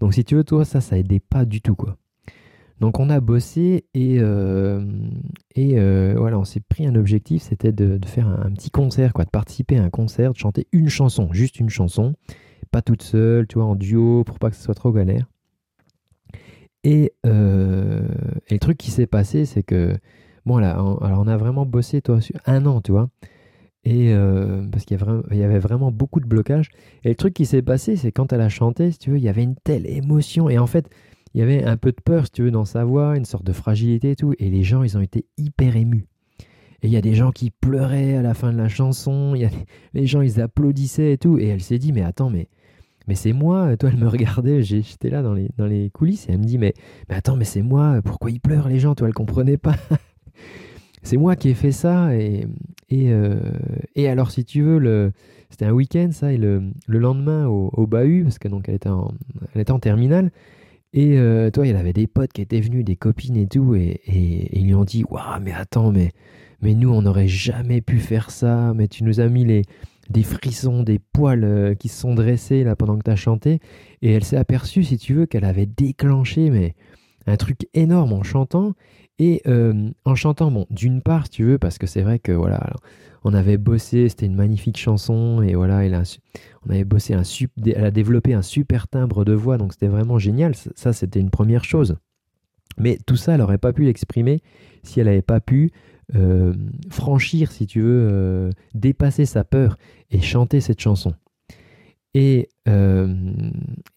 Donc, 0.00 0.14
si 0.14 0.24
tu 0.24 0.36
veux, 0.36 0.44
toi, 0.44 0.64
ça, 0.64 0.80
ça 0.80 0.96
aidait 0.98 1.20
pas 1.20 1.44
du 1.44 1.60
tout, 1.60 1.74
quoi. 1.74 1.98
Donc 2.80 2.98
on 2.98 3.10
a 3.10 3.20
bossé 3.20 3.84
et, 3.92 4.16
euh, 4.20 4.82
et 5.54 5.78
euh, 5.78 6.14
voilà, 6.16 6.38
on 6.38 6.44
s'est 6.44 6.60
pris 6.60 6.86
un 6.86 6.94
objectif, 6.94 7.42
c'était 7.42 7.72
de, 7.72 7.98
faire 8.06 8.26
un, 8.26 8.50
petit 8.52 8.70
concert, 8.70 9.12
quoi, 9.12 9.24
de 9.24 9.30
participer 9.30 9.76
à 9.76 9.84
un 9.84 9.90
concert, 9.90 10.32
de 10.32 10.38
chanter 10.38 10.66
une 10.72 10.88
chanson, 10.88 11.28
juste 11.32 11.60
une 11.60 11.68
chanson, 11.68 12.14
pas 12.70 12.80
toute 12.80 13.02
seule, 13.02 13.46
tu 13.46 13.58
vois, 13.58 13.66
en 13.66 13.76
duo, 13.76 14.24
pour 14.24 14.38
pas 14.38 14.48
que 14.48 14.56
ce 14.56 14.62
soit 14.62 14.74
trop 14.74 14.92
galère. 14.92 15.26
Et, 16.82 17.12
euh, 17.26 18.08
le 18.50 18.58
truc 18.58 18.78
qui 18.78 18.90
s'est 18.90 19.06
passé, 19.06 19.44
c'est 19.44 19.62
que, 19.62 19.94
bon, 20.46 20.56
là, 20.56 20.82
on, 20.82 20.96
alors 20.98 21.20
on 21.20 21.28
a 21.28 21.36
vraiment 21.36 21.66
bossé, 21.66 22.00
toi, 22.00 22.18
un 22.46 22.64
an, 22.64 22.80
tu 22.80 22.92
vois, 22.92 23.10
et 23.84 24.14
parce 24.72 24.84
qu'il 24.86 24.98
y, 25.32 25.36
y, 25.36 25.42
avait 25.42 25.58
vraiment 25.58 25.90
beaucoup 25.90 26.20
de 26.20 26.26
blocages. 26.26 26.70
Et 27.04 27.10
le 27.10 27.14
truc 27.14 27.34
qui 27.34 27.44
s'est 27.44 27.62
passé, 27.62 27.96
c'est 27.96 28.12
quand 28.12 28.32
elle 28.32 28.40
a 28.40 28.48
chanté, 28.48 28.90
si 28.90 28.98
tu 28.98 29.10
veux, 29.10 29.18
il 29.18 29.22
y 29.22 29.28
avait 29.28 29.42
une 29.42 29.56
telle 29.56 29.86
émotion, 29.86 30.48
et 30.48 30.58
en 30.58 30.66
fait, 30.66 30.88
il 31.34 31.40
y 31.40 31.42
avait 31.42 31.64
un 31.64 31.76
peu 31.76 31.92
de 31.92 32.00
peur, 32.00 32.26
si 32.26 32.32
tu 32.32 32.42
veux, 32.42 32.50
dans 32.50 32.64
sa 32.64 32.84
voix, 32.84 33.16
une 33.16 33.24
sorte 33.24 33.44
de 33.44 33.52
fragilité 33.52 34.12
et 34.12 34.16
tout. 34.16 34.34
Et 34.38 34.50
les 34.50 34.64
gens, 34.64 34.82
ils 34.82 34.96
ont 34.98 35.00
été 35.00 35.26
hyper 35.38 35.76
émus. 35.76 36.06
Et 36.82 36.86
il 36.86 36.92
y 36.92 36.96
a 36.96 37.00
des 37.00 37.14
gens 37.14 37.30
qui 37.30 37.50
pleuraient 37.50 38.16
à 38.16 38.22
la 38.22 38.34
fin 38.34 38.52
de 38.52 38.58
la 38.58 38.68
chanson. 38.68 39.34
Y 39.34 39.44
a 39.44 39.50
les 39.94 40.06
gens, 40.06 40.22
ils 40.22 40.40
applaudissaient 40.40 41.12
et 41.12 41.18
tout. 41.18 41.38
Et 41.38 41.46
elle 41.46 41.60
s'est 41.60 41.78
dit, 41.78 41.92
mais 41.92 42.02
attends, 42.02 42.30
mais, 42.30 42.48
mais 43.06 43.14
c'est 43.14 43.32
moi. 43.32 43.76
Toi, 43.76 43.90
elle 43.92 43.98
me 43.98 44.08
regardait. 44.08 44.62
J'étais 44.62 45.10
là 45.10 45.22
dans 45.22 45.34
les, 45.34 45.50
dans 45.56 45.66
les 45.66 45.90
coulisses. 45.90 46.28
Et 46.28 46.32
elle 46.32 46.38
me 46.38 46.44
dit, 46.44 46.58
mais, 46.58 46.74
mais 47.08 47.14
attends, 47.14 47.36
mais 47.36 47.44
c'est 47.44 47.62
moi. 47.62 48.00
Pourquoi 48.02 48.30
ils 48.30 48.40
pleurent, 48.40 48.68
les 48.68 48.80
gens 48.80 48.94
Toi, 48.96 49.06
elle 49.06 49.14
comprenait 49.14 49.58
pas. 49.58 49.76
c'est 51.02 51.16
moi 51.16 51.36
qui 51.36 51.50
ai 51.50 51.54
fait 51.54 51.72
ça. 51.72 52.16
Et, 52.16 52.46
et, 52.88 53.12
euh, 53.12 53.38
et 53.94 54.08
alors, 54.08 54.32
si 54.32 54.44
tu 54.44 54.62
veux, 54.62 55.12
c'était 55.48 55.66
un 55.66 55.72
week-end, 55.72 56.08
ça. 56.10 56.32
Et 56.32 56.38
le, 56.38 56.62
le 56.88 56.98
lendemain, 56.98 57.46
au, 57.46 57.70
au 57.74 57.86
bahut, 57.86 58.24
parce 58.24 58.40
que 58.40 58.48
donc 58.48 58.68
elle 58.68 58.74
était 58.76 58.88
en, 58.88 59.12
elle 59.54 59.60
était 59.60 59.72
en 59.72 59.78
terminale. 59.78 60.32
Et 60.92 61.18
euh, 61.18 61.50
toi, 61.50 61.66
il 61.66 61.76
avait 61.76 61.92
des 61.92 62.06
potes 62.06 62.32
qui 62.32 62.42
étaient 62.42 62.60
venus, 62.60 62.84
des 62.84 62.96
copines 62.96 63.36
et 63.36 63.46
tout, 63.46 63.74
et, 63.74 64.00
ils 64.06 64.66
lui 64.66 64.74
ont 64.74 64.84
dit 64.84 65.04
Waouh, 65.08 65.40
mais 65.40 65.52
attends, 65.52 65.92
mais, 65.92 66.10
mais 66.62 66.74
nous, 66.74 66.90
on 66.90 67.02
n'aurait 67.02 67.28
jamais 67.28 67.80
pu 67.80 67.98
faire 67.98 68.30
ça, 68.30 68.72
mais 68.74 68.88
tu 68.88 69.04
nous 69.04 69.20
as 69.20 69.28
mis 69.28 69.44
les, 69.44 69.62
des 70.10 70.24
frissons, 70.24 70.82
des 70.82 70.98
poils 70.98 71.44
euh, 71.44 71.74
qui 71.74 71.88
se 71.88 72.00
sont 72.00 72.14
dressés 72.14 72.64
là 72.64 72.74
pendant 72.74 72.98
que 72.98 73.04
tu 73.04 73.10
as 73.10 73.16
chanté. 73.16 73.60
Et 74.02 74.12
elle 74.12 74.24
s'est 74.24 74.36
aperçue, 74.36 74.82
si 74.82 74.98
tu 74.98 75.14
veux, 75.14 75.26
qu'elle 75.26 75.44
avait 75.44 75.66
déclenché 75.66 76.50
mais 76.50 76.74
un 77.26 77.36
truc 77.36 77.68
énorme 77.74 78.12
en 78.12 78.22
chantant. 78.22 78.74
Et 79.22 79.42
euh, 79.46 79.90
en 80.06 80.14
chantant, 80.14 80.50
bon, 80.50 80.66
d'une 80.70 81.02
part, 81.02 81.24
si 81.24 81.30
tu 81.30 81.44
veux, 81.44 81.58
parce 81.58 81.76
que 81.76 81.86
c'est 81.86 82.00
vrai 82.00 82.18
que 82.18 82.32
voilà, 82.32 82.72
on 83.22 83.34
avait 83.34 83.58
bossé, 83.58 84.08
c'était 84.08 84.24
une 84.24 84.34
magnifique 84.34 84.78
chanson, 84.78 85.42
et 85.42 85.54
voilà, 85.54 85.82
on 86.66 86.70
avait 86.70 86.84
bossé 86.84 87.12
un 87.12 87.22
elle 87.66 87.84
a 87.84 87.90
développé 87.90 88.32
un 88.32 88.40
super 88.40 88.88
timbre 88.88 89.26
de 89.26 89.34
voix, 89.34 89.58
donc 89.58 89.74
c'était 89.74 89.88
vraiment 89.88 90.18
génial. 90.18 90.54
Ça, 90.74 90.94
c'était 90.94 91.20
une 91.20 91.28
première 91.28 91.64
chose. 91.64 91.96
Mais 92.78 92.98
tout 93.06 93.16
ça, 93.16 93.32
elle 93.34 93.40
n'aurait 93.40 93.58
pas 93.58 93.74
pu 93.74 93.84
l'exprimer 93.84 94.40
si 94.84 95.00
elle 95.00 95.06
n'avait 95.06 95.20
pas 95.20 95.40
pu 95.40 95.70
euh, 96.14 96.54
franchir, 96.88 97.52
si 97.52 97.66
tu 97.66 97.82
veux, 97.82 98.08
euh, 98.10 98.50
dépasser 98.72 99.26
sa 99.26 99.44
peur 99.44 99.76
et 100.10 100.22
chanter 100.22 100.62
cette 100.62 100.80
chanson. 100.80 101.12
Et, 102.14 102.48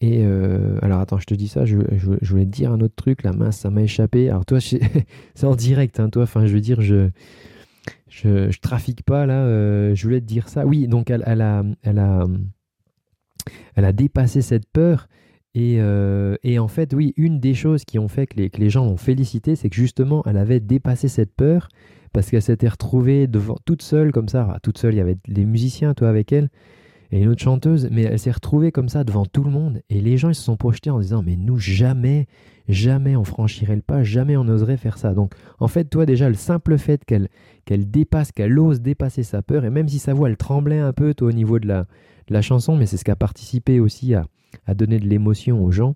et 0.00 0.24
alors 0.82 1.00
attends, 1.00 1.18
je 1.18 1.26
te 1.26 1.34
dis 1.34 1.48
ça, 1.48 1.64
je, 1.64 1.76
voulais 1.76 2.44
te 2.46 2.50
dire 2.50 2.72
un 2.72 2.80
autre 2.80 2.94
truc, 2.94 3.22
la 3.22 3.32
mince, 3.32 3.58
ça 3.58 3.70
m'a 3.70 3.82
échappé. 3.82 4.28
Alors 4.30 4.46
toi, 4.46 4.60
c'est 5.34 5.44
en 5.44 5.56
direct, 5.56 5.98
hein, 6.00 6.08
toi, 6.10 6.22
enfin 6.22 6.46
je 6.46 6.54
veux 6.54 6.60
dire, 6.60 6.80
je, 6.80 7.10
je, 8.08 8.50
je 8.50 8.60
trafique 8.60 9.02
pas 9.02 9.26
là, 9.26 9.94
je 9.94 10.02
voulais 10.04 10.20
te 10.20 10.26
dire 10.26 10.48
ça. 10.48 10.64
Oui, 10.64 10.86
donc 10.86 11.10
elle, 11.10 11.22
a, 11.22 11.64
elle, 11.82 11.98
a, 11.98 12.24
elle 13.74 13.84
a 13.84 13.92
dépassé 13.92 14.42
cette 14.42 14.66
peur. 14.70 15.08
Et, 15.56 15.78
et, 16.42 16.58
en 16.58 16.68
fait, 16.68 16.94
oui, 16.94 17.14
une 17.16 17.40
des 17.40 17.54
choses 17.54 17.84
qui 17.84 17.98
ont 17.98 18.08
fait 18.08 18.26
que 18.26 18.36
les, 18.36 18.50
que 18.50 18.60
les 18.60 18.70
gens 18.70 18.84
l'ont 18.84 18.96
félicité, 18.96 19.56
c'est 19.56 19.70
que 19.70 19.76
justement, 19.76 20.22
elle 20.26 20.36
avait 20.36 20.60
dépassé 20.60 21.08
cette 21.08 21.34
peur 21.34 21.68
parce 22.12 22.30
qu'elle 22.30 22.42
s'était 22.42 22.68
retrouvée 22.68 23.26
devant 23.26 23.56
toute 23.64 23.82
seule 23.82 24.12
comme 24.12 24.28
ça. 24.28 24.58
toute 24.62 24.78
seule, 24.78 24.94
il 24.94 24.98
y 24.98 25.00
avait 25.00 25.18
des 25.26 25.44
musiciens, 25.44 25.94
toi, 25.94 26.08
avec 26.08 26.32
elle 26.32 26.48
et 27.14 27.20
une 27.20 27.28
autre 27.28 27.42
chanteuse, 27.42 27.88
mais 27.92 28.02
elle 28.02 28.18
s'est 28.18 28.32
retrouvée 28.32 28.72
comme 28.72 28.88
ça 28.88 29.04
devant 29.04 29.24
tout 29.24 29.44
le 29.44 29.50
monde, 29.52 29.80
et 29.88 30.00
les 30.00 30.16
gens 30.16 30.30
ils 30.30 30.34
se 30.34 30.42
sont 30.42 30.56
projetés 30.56 30.90
en 30.90 30.98
disant 30.98 31.22
mais 31.22 31.36
nous 31.36 31.58
jamais, 31.58 32.26
jamais 32.68 33.14
on 33.14 33.22
franchirait 33.22 33.76
le 33.76 33.82
pas, 33.82 34.02
jamais 34.02 34.36
on 34.36 34.48
oserait 34.48 34.76
faire 34.76 34.98
ça. 34.98 35.14
Donc 35.14 35.32
en 35.60 35.68
fait 35.68 35.84
toi 35.84 36.06
déjà 36.06 36.28
le 36.28 36.34
simple 36.34 36.76
fait 36.76 37.04
qu'elle 37.04 37.28
qu'elle 37.66 37.88
dépasse, 37.88 38.32
qu'elle 38.32 38.58
ose 38.58 38.80
dépasser 38.80 39.22
sa 39.22 39.42
peur, 39.42 39.64
et 39.64 39.70
même 39.70 39.86
si 39.86 40.00
sa 40.00 40.12
voix 40.12 40.28
elle 40.28 40.36
tremblait 40.36 40.80
un 40.80 40.92
peu 40.92 41.14
toi, 41.14 41.28
au 41.28 41.32
niveau 41.32 41.60
de 41.60 41.68
la, 41.68 41.86
la 42.28 42.42
chanson, 42.42 42.76
mais 42.76 42.86
c'est 42.86 42.96
ce 42.96 43.04
qui 43.04 43.12
a 43.12 43.16
participé 43.16 43.78
aussi 43.78 44.12
à, 44.14 44.26
à 44.66 44.74
donner 44.74 44.98
de 44.98 45.06
l'émotion 45.06 45.62
aux 45.62 45.70
gens, 45.70 45.94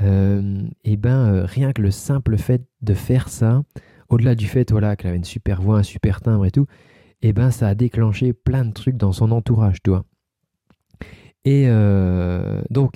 euh, 0.00 0.60
et 0.82 0.96
ben 0.96 1.34
euh, 1.34 1.44
rien 1.44 1.72
que 1.72 1.82
le 1.82 1.92
simple 1.92 2.36
fait 2.36 2.64
de 2.80 2.94
faire 2.94 3.28
ça, 3.28 3.62
au-delà 4.08 4.34
du 4.34 4.48
fait 4.48 4.72
voilà 4.72 4.96
qu'elle 4.96 5.10
avait 5.10 5.18
une 5.18 5.24
super 5.24 5.62
voix, 5.62 5.78
un 5.78 5.82
super 5.84 6.20
timbre 6.20 6.46
et 6.46 6.50
tout, 6.50 6.66
et 7.22 7.32
ben 7.32 7.52
ça 7.52 7.68
a 7.68 7.76
déclenché 7.76 8.32
plein 8.32 8.64
de 8.64 8.72
trucs 8.72 8.96
dans 8.96 9.12
son 9.12 9.30
entourage, 9.30 9.84
toi. 9.84 10.04
Et 11.44 11.64
euh, 11.66 12.62
donc, 12.70 12.94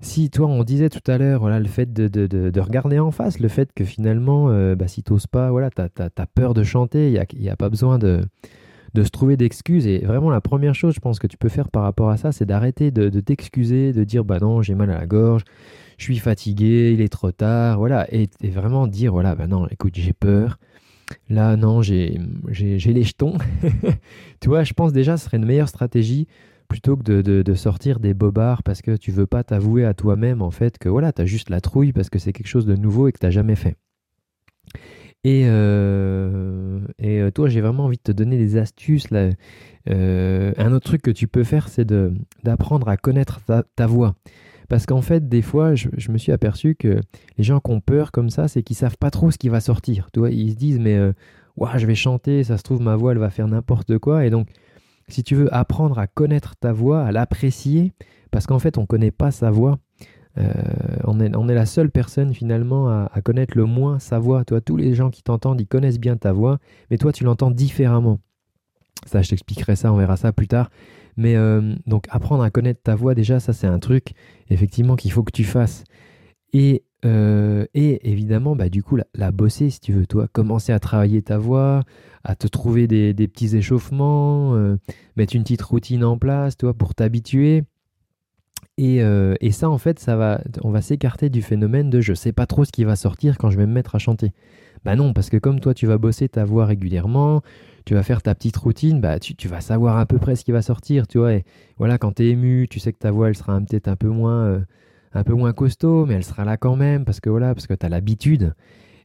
si 0.00 0.30
toi, 0.30 0.46
on 0.46 0.64
disait 0.64 0.88
tout 0.88 1.10
à 1.10 1.18
l'heure, 1.18 1.40
voilà, 1.40 1.60
le 1.60 1.66
fait 1.66 1.92
de, 1.92 2.08
de, 2.08 2.26
de, 2.26 2.60
regarder 2.60 2.98
en 2.98 3.10
face, 3.10 3.38
le 3.38 3.48
fait 3.48 3.72
que 3.74 3.84
finalement, 3.84 4.48
euh, 4.50 4.74
bah, 4.74 4.88
si 4.88 5.02
t'oses 5.02 5.26
pas, 5.26 5.50
voilà, 5.50 5.70
t'as 5.70 5.88
as, 5.96 6.26
peur 6.26 6.54
de 6.54 6.62
chanter, 6.62 7.08
il 7.08 7.40
n'y 7.40 7.48
a, 7.48 7.52
a, 7.52 7.56
pas 7.56 7.68
besoin 7.68 7.98
de, 7.98 8.20
se 8.94 9.10
trouver 9.10 9.36
d'excuses. 9.36 9.86
Et 9.86 9.98
vraiment, 9.98 10.30
la 10.30 10.40
première 10.40 10.74
chose, 10.74 10.94
je 10.94 11.00
pense, 11.00 11.18
que 11.18 11.26
tu 11.26 11.36
peux 11.36 11.48
faire 11.48 11.70
par 11.70 11.82
rapport 11.82 12.10
à 12.10 12.16
ça, 12.16 12.32
c'est 12.32 12.46
d'arrêter 12.46 12.90
de, 12.90 13.20
t'excuser, 13.20 13.92
de 13.92 14.04
dire, 14.04 14.24
bah 14.24 14.38
non, 14.40 14.62
j'ai 14.62 14.74
mal 14.74 14.90
à 14.90 14.98
la 14.98 15.06
gorge, 15.06 15.42
je 15.98 16.04
suis 16.04 16.18
fatigué, 16.18 16.92
il 16.92 17.00
est 17.00 17.08
trop 17.08 17.32
tard, 17.32 17.78
voilà. 17.78 18.06
Et, 18.14 18.28
et 18.42 18.48
vraiment 18.48 18.86
dire, 18.86 19.12
voilà, 19.12 19.34
bah 19.34 19.46
non, 19.46 19.66
écoute, 19.68 19.94
j'ai 19.96 20.12
peur. 20.12 20.58
Là, 21.30 21.56
non, 21.56 21.82
j'ai 21.82 22.18
les 22.50 23.02
jetons. 23.02 23.34
tu 24.40 24.48
vois, 24.48 24.64
je 24.64 24.72
pense 24.72 24.92
déjà, 24.92 25.16
ce 25.16 25.26
serait 25.26 25.36
une 25.36 25.46
meilleure 25.46 25.68
stratégie 25.68 26.26
plutôt 26.68 26.96
que 26.96 27.22
de, 27.22 27.54
sortir 27.54 28.00
des 28.00 28.14
bobards 28.14 28.62
parce 28.62 28.82
que 28.82 28.96
tu 28.96 29.10
veux 29.10 29.26
pas 29.26 29.44
t'avouer 29.44 29.84
à 29.84 29.94
toi-même 29.94 30.42
en 30.42 30.50
fait 30.50 30.78
que 30.78 30.88
voilà, 30.88 31.12
tu 31.12 31.22
as 31.22 31.26
juste 31.26 31.50
la 31.50 31.60
trouille 31.60 31.92
parce 31.92 32.10
que 32.10 32.18
c'est 32.18 32.32
quelque 32.32 32.48
chose 32.48 32.66
de 32.66 32.76
nouveau 32.76 33.08
et 33.08 33.12
que 33.12 33.18
tu 33.18 33.30
jamais 33.30 33.56
fait. 33.56 33.76
Et, 35.24 35.42
euh, 35.46 36.78
et 37.00 37.20
euh, 37.20 37.32
toi, 37.32 37.48
j'ai 37.48 37.60
vraiment 37.60 37.86
envie 37.86 37.96
de 37.96 38.02
te 38.02 38.12
donner 38.12 38.38
des 38.38 38.56
astuces. 38.58 39.10
Là. 39.10 39.30
Euh, 39.90 40.52
un 40.56 40.72
autre 40.72 40.86
truc 40.86 41.02
que 41.02 41.10
tu 41.10 41.26
peux 41.26 41.42
faire, 41.42 41.68
c'est 41.68 41.84
d'apprendre 42.44 42.88
à 42.88 42.96
connaître 42.96 43.40
ta, 43.74 43.86
voix. 43.88 44.14
Parce 44.68 44.86
qu'en 44.86 45.02
fait, 45.02 45.28
des 45.28 45.42
fois, 45.42 45.74
je, 45.74 45.88
me 46.12 46.18
suis 46.18 46.30
aperçu 46.30 46.76
que 46.76 47.00
les 47.38 47.44
gens 47.44 47.58
qui 47.58 47.72
ont 47.72 47.80
peur 47.80 48.12
comme 48.12 48.30
ça, 48.30 48.46
c'est 48.46 48.62
qu'ils 48.62 48.76
savent 48.76 48.98
pas 48.98 49.10
trop 49.10 49.32
ce 49.32 49.38
qui 49.38 49.48
va 49.48 49.58
sortir. 49.58 50.10
Tu 50.12 50.20
ils 50.30 50.52
se 50.52 50.56
disent, 50.56 50.78
mais 50.78 50.96
je 50.96 51.86
vais 51.86 51.96
chanter, 51.96 52.44
ça 52.44 52.56
se 52.56 52.62
trouve, 52.62 52.80
ma 52.80 52.94
voix, 52.94 53.10
elle 53.10 53.18
va 53.18 53.30
faire 53.30 53.48
n'importe 53.48 53.98
quoi. 53.98 54.24
Et 54.24 54.30
donc, 54.30 54.46
si 55.08 55.22
tu 55.22 55.34
veux 55.34 55.52
apprendre 55.54 55.98
à 55.98 56.06
connaître 56.06 56.56
ta 56.56 56.72
voix, 56.72 57.02
à 57.02 57.12
l'apprécier, 57.12 57.92
parce 58.30 58.46
qu'en 58.46 58.58
fait 58.58 58.78
on 58.78 58.82
ne 58.82 58.86
connaît 58.86 59.10
pas 59.10 59.30
sa 59.30 59.50
voix, 59.50 59.78
euh, 60.38 60.52
on, 61.04 61.20
est, 61.20 61.54
la 61.54 61.66
seule 61.66 61.90
personne 61.90 62.34
finalement 62.34 62.88
à, 62.88 63.20
connaître 63.22 63.56
le 63.56 63.64
moins 63.64 63.98
sa 63.98 64.18
voix. 64.18 64.44
Toi, 64.44 64.60
tous 64.60 64.76
les 64.76 64.94
gens 64.94 65.10
qui 65.10 65.22
t'entendent, 65.22 65.60
ils 65.60 65.66
connaissent 65.66 65.98
bien 65.98 66.16
ta 66.16 66.32
voix, 66.32 66.58
mais 66.90 66.98
toi 66.98 67.12
tu 67.12 67.24
l'entends 67.24 67.50
différemment. 67.50 68.20
Ça, 69.06 69.22
je 69.22 69.30
t'expliquerai 69.30 69.76
ça, 69.76 69.92
on 69.92 69.96
verra 69.96 70.16
ça 70.16 70.32
plus 70.32 70.48
tard. 70.48 70.70
Mais 71.16 71.36
euh, 71.36 71.74
donc 71.86 72.06
apprendre 72.10 72.42
à 72.42 72.50
connaître 72.50 72.82
ta 72.82 72.94
voix, 72.94 73.14
déjà, 73.14 73.40
ça 73.40 73.52
c'est 73.52 73.66
un 73.66 73.78
truc 73.78 74.12
effectivement 74.50 74.96
qu'il 74.96 75.12
faut 75.12 75.22
que 75.22 75.32
tu 75.32 75.44
fasses. 75.44 75.84
Et 76.52 76.84
euh, 77.06 77.66
et 77.74 78.10
évidemment, 78.10 78.56
bah, 78.56 78.68
du 78.68 78.82
coup, 78.82 78.98
la, 79.14 79.32
bosser, 79.32 79.70
si 79.70 79.80
tu 79.80 79.92
veux, 79.92 80.06
toi, 80.06 80.28
commencer 80.32 80.72
à 80.72 80.80
travailler 80.80 81.22
ta 81.22 81.38
voix, 81.38 81.82
à 82.24 82.34
te 82.34 82.48
trouver 82.48 82.86
des, 82.88 83.14
petits 83.28 83.56
échauffements, 83.56 84.54
euh, 84.54 84.76
mettre 85.16 85.36
une 85.36 85.42
petite 85.42 85.62
routine 85.62 86.04
en 86.04 86.18
place, 86.18 86.56
toi, 86.56 86.74
pour 86.74 86.94
t'habituer. 86.94 87.64
Euh, 88.80 89.34
et, 89.40 89.52
ça, 89.52 89.70
en 89.70 89.78
fait, 89.78 90.00
ça 90.00 90.16
va, 90.16 90.40
on 90.62 90.70
va 90.70 90.82
s'écarter 90.82 91.30
du 91.30 91.42
phénomène 91.42 91.90
de 91.90 92.00
je 92.00 92.12
sais 92.12 92.32
pas 92.32 92.46
trop 92.46 92.64
ce 92.64 92.72
qui 92.72 92.84
va 92.84 92.96
sortir 92.96 93.38
quand 93.38 93.50
je 93.50 93.56
vais 93.56 93.66
me 93.66 93.72
mettre 93.72 93.94
à 93.94 93.98
chanter. 93.98 94.32
Bah 94.84 94.96
non, 94.96 95.12
parce 95.12 95.30
que 95.30 95.36
comme 95.36 95.60
toi, 95.60 95.74
tu 95.74 95.86
vas 95.86 95.98
bosser 95.98 96.28
ta 96.28 96.44
voix 96.44 96.66
régulièrement, 96.66 97.42
tu 97.86 97.94
vas 97.94 98.02
faire 98.02 98.22
ta 98.22 98.34
petite 98.34 98.56
routine, 98.56 99.00
bah 99.00 99.18
tu, 99.18 99.34
tu 99.34 99.48
vas 99.48 99.60
savoir 99.60 99.96
à 99.96 100.06
peu 100.06 100.18
près 100.18 100.36
ce 100.36 100.44
qui 100.44 100.52
va 100.52 100.62
sortir, 100.62 101.08
tu 101.08 101.18
vois. 101.18 101.34
Et 101.34 101.44
voilà, 101.78 101.98
quand 101.98 102.16
tu 102.16 102.24
es 102.24 102.28
ému, 102.30 102.68
tu 102.68 102.78
sais 102.78 102.92
que 102.92 102.98
ta 102.98 103.10
voix, 103.10 103.28
elle 103.28 103.36
sera 103.36 103.58
peut-être 103.60 103.88
un 103.88 103.96
peu 103.96 104.08
moins 104.08 104.62
un 105.16 105.24
peu 105.24 105.34
moins 105.34 105.52
costaud, 105.52 106.06
mais 106.06 106.14
elle 106.14 106.24
sera 106.24 106.44
là 106.44 106.56
quand 106.56 106.76
même 106.76 107.04
parce 107.04 107.20
que 107.20 107.30
voilà, 107.30 107.54
parce 107.54 107.66
que 107.66 107.74
tu 107.74 107.84
as 107.84 107.88
l'habitude. 107.88 108.54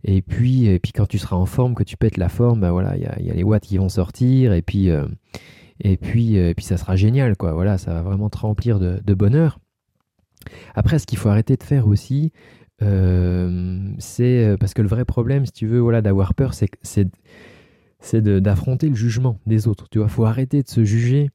Et 0.03 0.21
puis, 0.21 0.65
et 0.65 0.79
puis 0.79 0.91
quand 0.91 1.05
tu 1.05 1.17
seras 1.17 1.35
en 1.35 1.45
forme, 1.45 1.75
que 1.75 1.83
tu 1.83 1.97
pètes 1.97 2.17
la 2.17 2.29
forme, 2.29 2.61
bah 2.61 2.71
voilà, 2.71 2.97
il 2.97 3.03
y 3.03 3.29
a, 3.29 3.33
les 3.33 3.43
watts 3.43 3.63
qui 3.63 3.77
vont 3.77 3.89
sortir 3.89 4.53
et 4.53 4.61
puis, 4.61 4.89
euh, 4.89 5.05
et 5.79 5.97
puis, 5.97 6.37
euh, 6.37 6.49
et 6.49 6.55
puis 6.55 6.65
ça 6.65 6.77
sera 6.77 6.95
génial, 6.95 7.37
quoi. 7.37 7.53
Voilà, 7.53 7.77
ça 7.77 7.93
va 7.93 8.01
vraiment 8.01 8.29
te 8.29 8.37
remplir 8.37 8.79
de, 8.79 9.13
bonheur. 9.13 9.59
Après, 10.73 10.97
ce 10.97 11.05
qu'il 11.05 11.19
faut 11.19 11.29
arrêter 11.29 11.55
de 11.55 11.63
faire 11.63 11.87
aussi, 11.87 12.31
euh, 12.81 13.79
c'est 13.99 14.55
parce 14.59 14.73
que 14.73 14.81
le 14.81 14.87
vrai 14.87 15.05
problème, 15.05 15.45
si 15.45 15.51
tu 15.51 15.67
veux, 15.67 15.79
voilà, 15.79 16.01
d'avoir 16.01 16.33
peur, 16.33 16.53
c'est 16.53 16.69
c'est 18.03 18.23
d'affronter 18.23 18.89
le 18.89 18.95
jugement 18.95 19.39
des 19.45 19.67
autres. 19.67 19.87
Tu 19.89 19.99
vois, 19.99 20.07
faut 20.07 20.25
arrêter 20.25 20.63
de 20.63 20.67
se 20.67 20.83
juger 20.83 21.29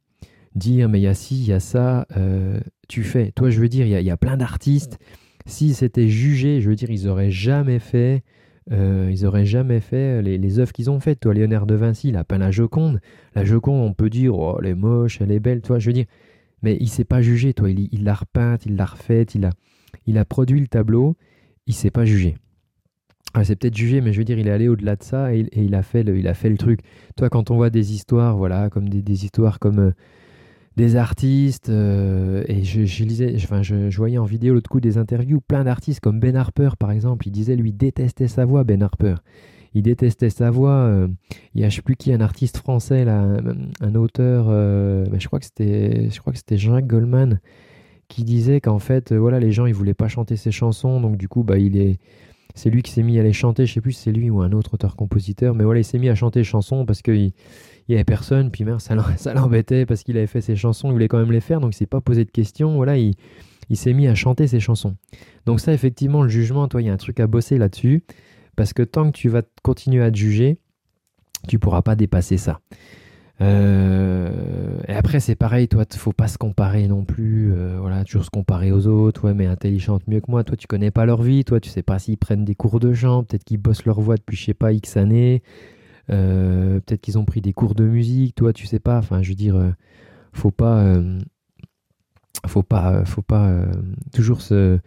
dire 0.57 0.89
mais 0.89 0.99
il 1.01 1.03
y 1.03 1.07
a 1.07 1.15
ci, 1.15 1.37
il 1.37 1.47
y 1.47 1.53
a 1.53 1.61
ça, 1.61 2.07
euh, 2.17 2.61
tu 2.89 3.03
fais. 3.03 3.33
Toi, 3.33 3.51
je 3.51 3.61
veux 3.61 3.69
dire, 3.69 3.87
il 3.87 4.05
y 4.05 4.11
a, 4.11 4.17
plein 4.17 4.37
d'artistes. 4.37 4.99
Si 5.47 5.75
c'était 5.75 6.09
jugé, 6.09 6.61
je 6.61 6.69
veux 6.69 6.75
dire, 6.75 6.91
ils 6.91 7.07
auraient 7.09 7.31
jamais 7.31 7.79
fait, 7.79 8.25
euh, 8.73 9.09
ils 9.13 9.25
auraient 9.27 9.47
jamais 9.47 9.81
fait 9.81 10.23
les, 10.23 10.39
les 10.39 10.59
œuvres 10.59 10.73
qu'ils 10.73 10.91
ont 10.91 10.99
faites. 10.99 11.21
Toi, 11.21 11.35
Léonard 11.35 11.67
de 11.67 11.75
Vinci, 11.75 12.09
il 12.09 12.17
a 12.17 12.25
peint 12.25 12.39
la 12.39 12.51
Joconde. 12.51 13.01
La 13.35 13.45
Joconde, 13.45 13.89
on 13.89 13.93
peut 13.93 14.11
dire, 14.11 14.37
oh, 14.37 14.59
elle 14.61 14.69
est 14.69 14.75
moche, 14.75 15.21
elle 15.21 15.31
est 15.31 15.41
belle. 15.41 15.61
Toi, 15.61 15.79
je 15.79 15.89
veux 15.89 15.93
dire, 15.93 16.07
mais 16.63 16.77
il 16.81 16.89
s'est 16.89 17.05
pas 17.05 17.23
jugé. 17.23 17.55
Toi, 17.55 17.71
il 17.71 18.05
l'a 18.05 18.15
repeinte, 18.15 18.67
il 18.67 18.77
l'a 18.77 18.87
refaite, 18.87 19.35
il 19.35 19.45
a, 19.45 19.51
il 20.07 20.19
a 20.19 20.25
produit 20.25 20.61
le 20.61 20.67
tableau. 20.67 21.17
Il 21.69 21.75
s'est 21.75 21.91
pas 21.91 22.05
jugé. 22.05 22.37
Ah, 23.35 23.45
c'est 23.45 23.57
peut-être 23.57 23.77
jugé, 23.77 24.01
mais 24.01 24.13
je 24.13 24.19
veux 24.19 24.25
dire, 24.25 24.39
il 24.39 24.49
est 24.49 24.51
allé 24.51 24.67
au-delà 24.67 24.97
de 24.97 25.03
ça 25.03 25.35
et, 25.35 25.47
il, 25.53 25.75
a 25.75 25.83
fait 25.83 26.03
le, 26.03 26.19
il 26.19 26.27
a 26.27 26.33
fait 26.33 26.49
le 26.49 26.57
truc. 26.57 26.81
Toi, 27.17 27.29
quand 27.29 27.51
on 27.51 27.57
voit 27.57 27.69
des 27.69 27.93
histoires, 27.93 28.37
voilà, 28.37 28.71
comme 28.71 28.89
des, 28.89 29.03
des 29.03 29.25
histoires 29.25 29.59
comme 29.59 29.79
euh, 29.79 29.91
des 30.77 30.97
artistes, 30.97 31.71
euh, 31.71 32.45
et 32.49 32.63
je, 32.63 33.05
lisais, 33.05 33.35
enfin, 33.37 33.63
je, 33.63 33.97
voyais 33.97 34.19
en 34.19 34.25
vidéo 34.25 34.53
l'autre 34.55 34.69
coup 34.69 34.81
des 34.81 34.99
interviews, 34.99 35.41
plein 35.41 35.65
d'artistes 35.65 36.01
comme 36.01 36.21
Ben 36.21 36.37
Harper 36.37 36.71
par 36.79 36.91
exemple, 36.91 37.27
il 37.27 37.31
disait 37.31 37.57
lui 37.57 37.73
détestait 37.73 38.29
sa 38.29 38.45
voix, 38.45 38.63
Ben 38.65 38.83
Harper. 38.83 39.17
Il 39.75 39.83
détestait 39.83 40.31
sa 40.31 40.51
voix. 40.51 40.71
Euh, 40.71 41.09
il 41.55 41.61
y 41.61 41.65
a 41.65 41.69
je 41.69 41.77
sais 41.77 41.83
plus 41.83 41.97
qui, 41.97 42.13
un 42.13 42.21
artiste 42.21 42.59
français, 42.59 43.05
là, 43.05 43.27
un, 43.81 43.95
auteur, 43.95 44.47
euh, 44.49 45.05
je 45.19 45.27
crois 45.27 45.39
que 45.39 45.45
c'était, 45.45 46.09
je 46.11 46.19
crois 46.21 46.33
que 46.33 46.39
c'était 46.39 46.57
Jean-Jacques 46.57 46.87
Goldman, 46.87 47.41
qui 48.09 48.25
disait 48.25 48.61
qu'en 48.61 48.79
fait, 48.79 49.13
voilà, 49.13 49.41
les 49.41 49.53
gens 49.53 49.67
ils 49.67 49.75
voulaient 49.75 49.95
pas 49.95 50.09
chanter 50.09 50.37
ses 50.37 50.51
chansons, 50.51 51.01
donc 51.01 51.17
du 51.17 51.29
coup, 51.29 51.43
bah, 51.43 51.59
il 51.59 51.77
est, 51.77 51.99
c'est 52.57 52.71
lui 52.71 52.83
qui 52.83 52.91
s'est 52.91 53.05
mis 53.05 53.19
à 53.21 53.23
les 53.23 53.33
chanter. 53.33 53.67
Je 53.67 53.75
sais 53.75 53.81
plus 53.81 53.93
si 53.93 54.03
c'est 54.03 54.13
lui 54.13 54.31
ou 54.31 54.41
un 54.41 54.51
autre 54.53 54.75
auteur-compositeur, 54.75 55.55
mais 55.55 55.63
voilà, 55.63 55.81
il 55.81 55.85
s'est 55.85 55.99
mis 55.99 56.09
à 56.09 56.15
chanter 56.15 56.43
chansons 56.43 56.85
parce 56.85 57.03
qu'il 57.03 57.33
il 57.89 57.93
n'y 57.93 57.95
avait 57.95 58.05
personne, 58.05 58.51
puis 58.51 58.65
merde, 58.65 58.81
ça 59.17 59.35
l'embêtait 59.35 59.87
parce 59.87 60.03
qu'il 60.03 60.17
avait 60.17 60.27
fait 60.27 60.41
ses 60.41 60.57
chansons, 60.57 60.89
il 60.89 60.93
voulait 60.93 61.07
quand 61.07 61.19
même 61.19 61.31
les 61.31 61.41
faire, 61.41 61.61
donc 61.61 61.75
il 61.75 61.77
s'est 61.77 61.87
pas 61.87 62.01
posé 62.01 62.25
de 62.25 62.31
questions, 62.31 62.75
voilà, 62.75 62.97
il, 62.97 63.15
s'est 63.75 63.93
mis 63.93 64.09
à 64.09 64.15
chanter 64.15 64.49
ses 64.49 64.59
chansons. 64.59 64.97
Donc 65.45 65.61
ça, 65.61 65.73
effectivement, 65.73 66.23
le 66.23 66.29
jugement, 66.29 66.67
toi, 66.67 66.83
il 66.83 66.87
y 66.87 66.91
a 66.91 66.93
un 66.93 66.97
truc 66.97 67.21
à 67.21 67.27
bosser 67.27 67.59
là-dessus, 67.59 68.03
parce 68.57 68.73
que 68.73 68.83
tant 68.83 69.11
que 69.11 69.17
tu 69.17 69.29
vas 69.29 69.43
continuer 69.63 70.03
à 70.03 70.11
te 70.11 70.17
juger, 70.17 70.59
tu 71.47 71.59
pourras 71.59 71.83
pas 71.83 71.95
dépasser 71.95 72.39
ça. 72.39 72.61
Euh, 73.41 74.31
et 74.89 74.95
après, 74.95 75.21
c'est 75.21 75.37
pareil, 75.37 75.69
toi, 75.69 75.85
faut 75.97 76.13
pas 76.13 76.29
se 76.29 76.39
comparer 76.39 76.89
non 76.89 77.05
plus. 77.05 77.53
Euh, 77.53 77.79
voilà, 77.81 78.05
toujours 78.05 78.25
se 78.25 78.31
comparer 78.31 78.73
aux 78.73 78.87
autres. 78.87 79.31
Mais 79.33 79.47
un 79.47 79.57
tel, 79.57 79.79
chante 79.79 80.07
mieux 80.09 80.21
que 80.21 80.31
moi. 80.31 80.45
Toi, 80.45 80.57
tu 80.57 80.67
connais 80.67 80.91
pas 80.91 81.07
leur 81.07 81.23
vie. 81.23 81.45
Toi, 81.45 81.61
tu 81.61 81.71
sais 81.71 81.83
pas 81.83 81.99
s'ils 81.99 82.19
prennent 82.19 82.45
des 82.45 82.55
cours 82.55 82.81
de 82.81 82.93
chant. 82.93 83.25
Peut-être 83.25 83.45
qu'ils 83.45 83.59
bossent 83.59 83.85
leur 83.85 84.01
voix 84.01 84.17
depuis, 84.17 84.37
je 84.37 84.45
sais 84.47 84.55
pas, 84.55 84.73
X 84.73 84.97
années. 84.97 85.43
Euh, 86.11 86.81
peut-être 86.81 87.01
qu'ils 87.01 87.19
ont 87.19 87.25
pris 87.25 87.41
des 87.41 87.53
cours 87.53 87.75
de 87.75 87.85
musique, 87.85 88.37
toi 88.37 88.53
tu 88.53 88.67
sais 88.67 88.79
pas. 88.79 88.99
Enfin, 88.99 89.23
je 89.23 89.31
veux 89.31 89.35
dire, 89.35 89.75
faut 90.33 90.53
pas, 90.53 91.03
faut 92.47 92.63
pas, 92.63 93.05
faut 93.05 93.23
pas 93.23 93.63
toujours 94.13 94.41
se, 94.41 94.79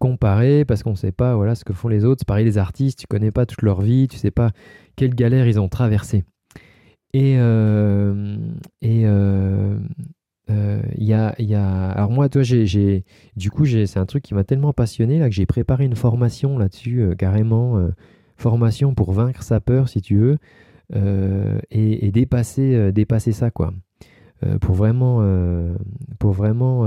comparer 0.00 0.64
parce 0.64 0.82
qu'on 0.82 0.94
sait 0.94 1.12
pas, 1.12 1.36
voilà, 1.36 1.54
ce 1.54 1.64
que 1.64 1.74
font 1.74 1.88
les 1.88 2.06
autres. 2.06 2.20
C'est 2.20 2.28
pareil 2.28 2.46
les 2.46 2.56
artistes, 2.56 3.00
tu 3.00 3.06
connais 3.06 3.30
pas 3.32 3.44
toute 3.44 3.60
leur 3.60 3.82
vie, 3.82 4.08
tu 4.08 4.16
sais 4.16 4.30
pas 4.30 4.50
quelle 4.96 5.14
galère 5.14 5.46
ils 5.46 5.60
ont 5.60 5.68
traversé. 5.68 6.24
Et 7.16 7.32
et 8.82 9.06
il 10.98 11.04
y 11.04 11.12
a, 11.14 11.34
y 11.38 11.54
a 11.54 11.90
alors 11.90 12.10
moi, 12.10 12.28
toi, 12.28 12.42
j'ai, 12.42 13.04
du 13.36 13.50
coup, 13.50 13.64
c'est 13.66 13.96
un 13.96 14.06
truc 14.06 14.22
qui 14.22 14.34
m'a 14.34 14.44
tellement 14.44 14.72
passionné 14.72 15.18
là 15.18 15.28
que 15.28 15.34
j'ai 15.34 15.46
préparé 15.46 15.84
une 15.84 15.96
formation 15.96 16.58
là-dessus, 16.58 17.14
carrément 17.18 17.80
formation 18.36 18.94
pour 18.94 19.12
vaincre 19.12 19.42
sa 19.42 19.60
peur, 19.60 19.88
si 19.88 20.02
tu 20.02 20.16
veux, 20.16 20.38
et, 21.70 22.10
dépasser, 22.12 22.92
dépasser 22.92 23.32
ça, 23.32 23.50
quoi. 23.50 23.72
pour 24.60 24.74
vraiment, 24.74 25.22
pour 26.18 26.32
vraiment 26.32 26.86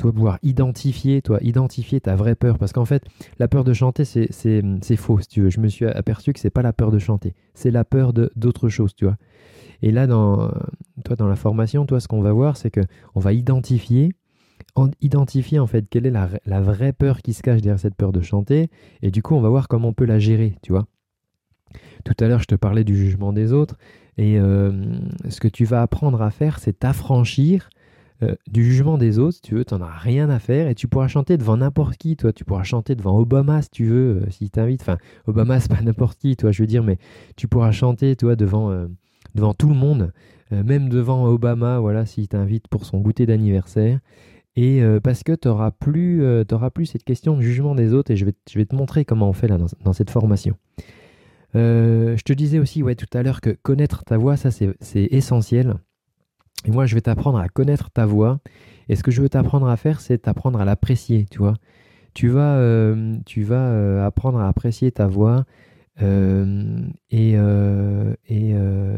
toi 0.00 0.12
pouvoir 0.12 0.38
identifier, 0.42 1.20
toi, 1.20 1.38
identifier 1.42 2.00
ta 2.00 2.16
vraie 2.16 2.34
peur. 2.34 2.58
Parce 2.58 2.72
qu'en 2.72 2.86
fait, 2.86 3.04
la 3.38 3.48
peur 3.48 3.64
de 3.64 3.72
chanter, 3.74 4.04
c'est 4.04 4.96
faux, 4.96 5.20
tu. 5.28 5.50
Je 5.50 5.60
me 5.60 5.68
suis 5.68 5.84
aperçu 5.84 6.32
que 6.32 6.40
c'est 6.40 6.50
pas 6.50 6.62
la 6.62 6.72
peur 6.72 6.90
de 6.90 6.98
chanter, 6.98 7.34
c'est 7.54 7.70
la 7.70 7.84
peur 7.84 8.12
d'autre 8.12 8.68
chose, 8.68 8.94
tu 8.94 9.04
vois. 9.04 9.16
Et 9.82 9.90
là, 9.92 10.06
dans, 10.06 10.50
toi, 11.04 11.16
dans 11.16 11.28
la 11.28 11.36
formation, 11.36 11.86
toi, 11.86 12.00
ce 12.00 12.08
qu'on 12.08 12.22
va 12.22 12.32
voir, 12.32 12.56
c'est 12.56 12.70
que 12.70 12.80
on 13.14 13.20
va 13.20 13.32
identifier, 13.32 14.10
identifier 15.00 15.58
en 15.58 15.66
fait 15.66 15.86
quelle 15.88 16.06
est 16.06 16.10
la, 16.10 16.28
la, 16.46 16.60
vraie 16.60 16.92
peur 16.92 17.22
qui 17.22 17.32
se 17.32 17.42
cache 17.42 17.60
derrière 17.60 17.78
cette 17.78 17.94
peur 17.94 18.12
de 18.12 18.20
chanter. 18.22 18.70
Et 19.02 19.10
du 19.10 19.22
coup, 19.22 19.34
on 19.34 19.40
va 19.40 19.50
voir 19.50 19.68
comment 19.68 19.88
on 19.88 19.92
peut 19.94 20.06
la 20.06 20.18
gérer, 20.18 20.54
tu 20.62 20.72
vois. 20.72 20.86
Tout 22.04 22.14
à 22.20 22.26
l'heure, 22.26 22.40
je 22.40 22.46
te 22.46 22.54
parlais 22.54 22.84
du 22.84 22.96
jugement 22.96 23.32
des 23.32 23.52
autres. 23.52 23.76
Et 24.16 24.38
euh, 24.38 24.72
ce 25.28 25.40
que 25.40 25.48
tu 25.48 25.64
vas 25.64 25.82
apprendre 25.82 26.22
à 26.22 26.30
faire, 26.30 26.58
c'est 26.58 26.78
t'affranchir 26.78 27.68
euh, 28.22 28.34
du 28.50 28.64
jugement 28.64 28.98
des 28.98 29.18
autres, 29.18 29.38
tu 29.42 29.54
veux, 29.54 29.64
tu 29.64 29.74
n'en 29.74 29.80
as 29.80 29.96
rien 29.96 30.28
à 30.28 30.38
faire 30.38 30.68
et 30.68 30.74
tu 30.74 30.88
pourras 30.88 31.08
chanter 31.08 31.38
devant 31.38 31.56
n'importe 31.56 31.96
qui, 31.96 32.16
toi. 32.16 32.32
Tu 32.32 32.44
pourras 32.44 32.64
chanter 32.64 32.94
devant 32.94 33.18
Obama 33.18 33.62
si 33.62 33.70
tu 33.70 33.86
veux, 33.86 34.22
euh, 34.22 34.30
s'il 34.30 34.50
t'invite. 34.50 34.82
Enfin, 34.82 34.98
Obama, 35.26 35.58
c'est 35.58 35.70
pas 35.70 35.80
n'importe 35.80 36.18
qui, 36.18 36.36
toi, 36.36 36.52
je 36.52 36.62
veux 36.62 36.66
dire, 36.66 36.82
mais 36.82 36.98
tu 37.36 37.48
pourras 37.48 37.72
chanter, 37.72 38.16
toi, 38.16 38.36
devant, 38.36 38.70
euh, 38.70 38.88
devant 39.34 39.54
tout 39.54 39.68
le 39.68 39.74
monde, 39.74 40.12
même 40.50 40.88
devant 40.88 41.26
Obama, 41.26 41.78
voilà, 41.78 42.06
s'il 42.06 42.26
t'invite 42.26 42.66
pour 42.66 42.84
son 42.84 42.98
goûter 42.98 43.24
d'anniversaire. 43.24 44.00
Et 44.56 44.82
parce 45.04 45.22
que 45.22 45.32
tu 45.32 45.46
n'auras 45.46 45.70
plus, 45.70 46.20
cette 46.86 47.04
question 47.04 47.36
de 47.36 47.40
jugement 47.40 47.76
des 47.76 47.94
autres 47.94 48.10
et 48.10 48.16
je 48.16 48.24
vais, 48.24 48.32
je 48.50 48.58
vais 48.58 48.66
te 48.66 48.74
montrer 48.74 49.04
comment 49.04 49.28
on 49.28 49.32
fait 49.32 49.46
là 49.46 49.58
dans, 49.84 49.92
cette 49.92 50.10
formation. 50.10 50.56
je 51.54 52.20
te 52.20 52.32
disais 52.32 52.58
aussi 52.58 52.82
ouais, 52.82 52.96
tout 52.96 53.06
à 53.16 53.22
l'heure 53.22 53.40
que 53.40 53.50
connaître 53.50 54.02
ta 54.02 54.18
voix, 54.18 54.36
ça 54.36 54.50
c'est 54.50 54.74
essentiel. 55.12 55.76
Et 56.66 56.70
moi, 56.70 56.86
je 56.86 56.94
vais 56.94 57.00
t'apprendre 57.00 57.38
à 57.38 57.48
connaître 57.48 57.90
ta 57.90 58.06
voix. 58.06 58.40
Et 58.88 58.96
ce 58.96 59.02
que 59.02 59.10
je 59.10 59.22
veux 59.22 59.28
t'apprendre 59.28 59.68
à 59.68 59.76
faire, 59.76 60.00
c'est 60.00 60.18
t'apprendre 60.18 60.60
à 60.60 60.64
l'apprécier, 60.64 61.26
tu 61.30 61.38
vois. 61.38 61.54
Tu 62.12 62.28
vas, 62.28 62.56
euh, 62.56 63.16
tu 63.24 63.42
vas 63.42 63.68
euh, 63.70 64.04
apprendre 64.04 64.40
à 64.40 64.48
apprécier 64.48 64.90
ta 64.90 65.06
voix. 65.06 65.44
Euh, 66.02 66.80
et, 67.10 67.32
et 67.34 68.54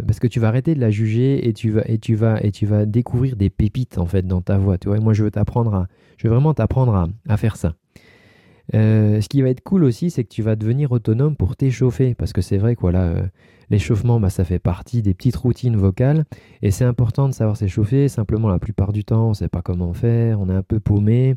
parce 0.06 0.20
que 0.20 0.26
tu 0.28 0.38
vas 0.38 0.48
arrêter 0.48 0.74
de 0.74 0.80
la 0.80 0.90
juger 0.90 1.48
et 1.48 1.52
tu 1.52 1.70
vas 1.70 1.82
et 1.86 1.98
tu 1.98 2.14
vas 2.14 2.40
et 2.44 2.52
tu 2.52 2.64
vas 2.64 2.86
découvrir 2.86 3.34
des 3.34 3.50
pépites 3.50 3.98
en 3.98 4.06
fait 4.06 4.24
dans 4.24 4.40
ta 4.40 4.56
voix 4.56 4.78
tu 4.78 4.86
vois 4.86 5.00
moi 5.00 5.12
je 5.12 5.24
veux 5.24 5.30
t'apprendre 5.32 5.74
à 5.74 5.88
je 6.16 6.28
veux 6.28 6.34
vraiment 6.34 6.54
t'apprendre 6.54 6.94
à, 6.94 7.08
à, 7.28 7.36
faire 7.36 7.56
ça 7.56 7.74
ce 8.72 9.26
qui 9.28 9.42
va 9.42 9.48
être 9.48 9.62
cool 9.62 9.82
aussi 9.82 10.10
c'est 10.10 10.22
que 10.22 10.28
tu 10.28 10.42
vas 10.42 10.54
devenir 10.54 10.92
autonome 10.92 11.34
pour 11.34 11.56
t'échauffer 11.56 12.14
parce 12.14 12.32
que 12.32 12.40
c'est 12.40 12.58
vrai 12.58 12.76
que 12.76 12.82
voilà 12.82 13.14
L'échauffement, 13.72 14.20
bah, 14.20 14.28
ça 14.28 14.44
fait 14.44 14.58
partie 14.58 15.00
des 15.00 15.14
petites 15.14 15.36
routines 15.36 15.76
vocales 15.76 16.26
et 16.60 16.70
c'est 16.70 16.84
important 16.84 17.26
de 17.26 17.32
savoir 17.32 17.56
s'échauffer. 17.56 18.06
Simplement, 18.08 18.50
la 18.50 18.58
plupart 18.58 18.92
du 18.92 19.02
temps, 19.02 19.28
on 19.28 19.28
ne 19.30 19.34
sait 19.34 19.48
pas 19.48 19.62
comment 19.62 19.94
faire, 19.94 20.42
on 20.42 20.50
est 20.50 20.54
un 20.54 20.62
peu 20.62 20.78
paumé, 20.78 21.36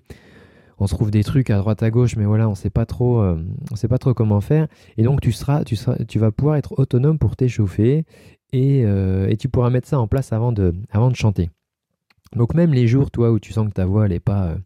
on 0.78 0.86
se 0.86 0.94
trouve 0.94 1.12
des 1.12 1.24
trucs 1.24 1.50
à 1.50 1.58
droite 1.58 1.82
à 1.82 1.90
gauche, 1.92 2.18
mais 2.18 2.26
voilà, 2.26 2.50
on 2.50 2.54
sait 2.54 2.68
euh, 2.68 3.38
sait 3.76 3.88
pas 3.88 3.98
trop 3.98 4.14
comment 4.14 4.42
faire. 4.42 4.68
Et 4.98 5.04
donc, 5.04 5.22
tu 5.22 5.32
seras, 5.32 5.64
tu 5.64 5.78
seras, 5.78 5.96
tu 6.10 6.20
vas 6.20 6.34
pouvoir 6.34 6.58
être 6.58 6.78
autonome 6.78 7.20
pour 7.20 7.38
t'échauffer 7.38 8.04
et, 8.52 8.84
euh, 8.84 9.30
et, 9.30 9.38
tu 9.38 9.48
pourras 9.48 9.70
mettre 9.70 9.88
ça 9.88 9.98
en 9.98 10.08
place 10.08 10.34
avant 10.34 10.52
de, 10.52 10.74
avant 10.92 11.12
de 11.12 11.16
chanter. 11.16 11.52
Donc 12.36 12.54
même 12.54 12.74
les 12.74 12.86
jours, 12.86 13.12
toi, 13.12 13.32
où 13.32 13.40
tu 13.40 13.54
sens 13.54 13.66
que 13.70 13.74
ta 13.74 13.86
voix, 13.86 14.08
elle 14.08 14.12
est 14.12 14.20
pas, 14.20 14.58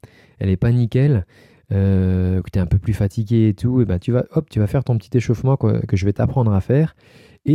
euh, 0.42 0.56
pas 0.56 0.72
nickel, 0.72 1.24
que 1.70 2.42
tu 2.52 2.58
es 2.58 2.62
un 2.64 2.66
peu 2.66 2.80
plus 2.80 2.94
fatigué 2.94 3.50
et 3.50 3.54
tout, 3.54 3.80
et 3.80 3.86
ben 3.86 4.00
tu 4.00 4.12
vas, 4.12 4.26
hop, 4.32 4.50
tu 4.50 4.58
vas 4.58 4.66
faire 4.66 4.84
ton 4.84 4.98
petit 4.98 5.16
échauffement 5.16 5.56
que 5.56 5.96
je 5.96 6.04
vais 6.06 6.14
t'apprendre 6.14 6.52
à 6.52 6.62
faire 6.62 6.96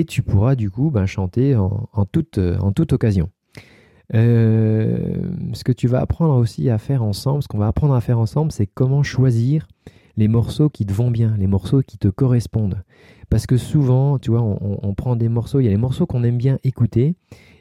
et 0.00 0.04
tu 0.04 0.22
pourras 0.22 0.54
du 0.54 0.70
coup 0.70 0.90
ben, 0.90 1.06
chanter 1.06 1.56
en, 1.56 2.04
toute, 2.10 2.38
occasion. 2.92 3.30
Euh, 4.14 5.16
ce 5.54 5.64
que 5.64 5.72
tu 5.72 5.88
vas 5.88 6.00
apprendre 6.00 6.34
aussi 6.34 6.68
à 6.68 6.78
faire 6.78 7.02
ensemble, 7.02 7.42
ce 7.42 7.48
qu'on 7.48 7.58
va 7.58 7.68
apprendre 7.68 7.94
à 7.94 8.00
faire 8.00 8.18
ensemble, 8.18 8.52
c'est 8.52 8.66
comment 8.66 9.02
choisir 9.02 9.66
les 10.16 10.28
morceaux 10.28 10.68
qui 10.68 10.86
te 10.86 10.92
vont 10.92 11.10
bien, 11.10 11.34
les 11.38 11.46
morceaux 11.46 11.82
qui 11.82 11.98
te 11.98 12.08
correspondent. 12.08 12.82
Parce 13.30 13.46
que 13.46 13.56
souvent, 13.56 14.18
tu 14.18 14.30
vois, 14.30 14.42
on, 14.42 14.94
prend 14.94 15.16
des 15.16 15.28
morceaux, 15.28 15.58
il 15.58 15.64
y 15.64 15.68
a 15.68 15.70
les 15.70 15.76
morceaux 15.76 16.06
qu'on 16.06 16.22
aime 16.22 16.36
bien 16.36 16.58
écouter, 16.62 17.16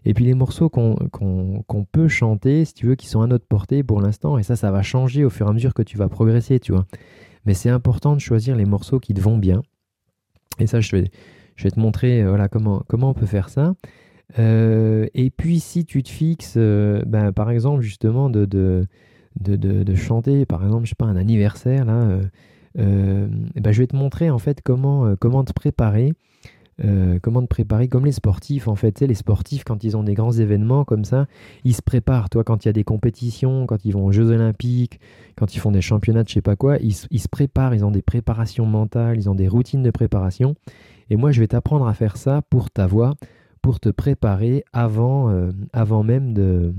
et 0.05 0.13
puis 0.13 0.25
les 0.25 0.35
morceaux 0.35 0.69
qu'on 0.69 1.85
peut 1.91 2.07
chanter, 2.07 2.65
si 2.65 2.73
tu 2.73 2.85
veux, 2.85 2.95
qui 2.95 3.07
sont 3.07 3.21
à 3.21 3.27
notre 3.27 3.47
portée 3.47 3.81
pour 3.81 4.01
l'instant, 4.01 4.37
et 4.37 4.43
ça, 4.43 4.55
ça 4.55 4.69
va 4.69 4.83
changer 4.83 5.25
au 5.25 5.29
fur 5.29 5.47
et 5.47 5.49
à 5.49 5.53
mesure 5.53 5.73
que 5.73 5.81
tu 5.81 5.97
vas 5.97 6.09
progresser, 6.09 6.59
tu 6.59 6.73
vois. 6.73 6.85
Mais 7.45 7.53
c'est 7.53 7.69
important 7.69 8.13
de 8.13 8.19
choisir 8.19 8.55
les 8.55 8.65
morceaux 8.65 8.99
qui 8.99 9.13
te 9.13 9.21
vont 9.21 9.37
bien. 9.37 9.63
Et 10.59 10.67
ça, 10.67 10.79
je 10.79 10.95
vais, 10.95 11.11
je 11.55 11.63
vais 11.63 11.71
te 11.71 11.79
montrer 11.79 12.21
euh, 12.21 12.47
comment, 12.49 12.83
on 13.09 13.13
peut 13.13 13.25
faire 13.25 13.49
ça. 13.49 13.73
Euh, 14.39 15.07
et 15.13 15.29
puis 15.29 15.59
si 15.59 15.85
tu 15.85 16.01
te 16.03 16.09
fixes, 16.09 16.55
euh, 16.57 17.03
ben, 17.05 17.31
par 17.31 17.51
exemple 17.51 17.81
justement 17.81 18.29
de, 18.29 18.87
chanter, 19.95 20.45
par 20.45 20.63
exemple, 20.63 20.85
je 20.85 20.89
sais 20.89 20.95
pas, 20.95 21.05
un 21.05 21.15
anniversaire, 21.15 21.85
là, 21.85 22.19
ben, 22.75 23.71
je 23.71 23.79
vais 23.79 23.87
te 23.87 23.95
montrer 23.95 24.29
en 24.29 24.39
fait 24.39 24.61
comment 24.61 25.43
te 25.43 25.53
préparer. 25.53 26.13
Comment 27.21 27.41
te 27.41 27.47
préparer 27.47 27.87
comme 27.87 28.05
les 28.05 28.11
sportifs 28.11 28.67
en 28.67 28.75
fait. 28.75 28.93
Tu 28.93 28.99
sais, 28.99 29.07
les 29.07 29.13
sportifs, 29.13 29.63
quand 29.63 29.83
ils 29.83 29.95
ont 29.95 30.03
des 30.03 30.13
grands 30.13 30.31
événements 30.31 30.85
comme 30.85 31.05
ça, 31.05 31.27
ils 31.63 31.75
se 31.75 31.81
préparent. 31.81 32.29
Toi, 32.29 32.43
quand 32.43 32.65
il 32.65 32.67
y 32.67 32.69
a 32.69 32.73
des 32.73 32.83
compétitions, 32.83 33.65
quand 33.65 33.85
ils 33.85 33.91
vont 33.91 34.05
aux 34.05 34.11
Jeux 34.11 34.29
Olympiques, 34.29 34.99
quand 35.35 35.55
ils 35.55 35.59
font 35.59 35.71
des 35.71 35.81
championnats 35.81 36.23
de 36.23 36.29
je 36.29 36.33
sais 36.33 36.41
pas 36.41 36.55
quoi, 36.55 36.77
ils, 36.77 36.95
ils 37.11 37.19
se 37.19 37.29
préparent, 37.29 37.73
ils 37.75 37.85
ont 37.85 37.91
des 37.91 38.01
préparations 38.01 38.65
mentales, 38.65 39.17
ils 39.17 39.29
ont 39.29 39.35
des 39.35 39.47
routines 39.47 39.83
de 39.83 39.91
préparation. 39.91 40.55
Et 41.09 41.15
moi, 41.15 41.31
je 41.31 41.39
vais 41.39 41.47
t'apprendre 41.47 41.87
à 41.87 41.93
faire 41.93 42.17
ça 42.17 42.41
pour 42.49 42.71
ta 42.71 42.87
voix, 42.87 43.15
pour 43.61 43.79
te 43.79 43.89
préparer 43.89 44.63
avant, 44.73 45.29
euh, 45.29 45.51
avant 45.71 46.03
même 46.03 46.33
de, 46.33 46.73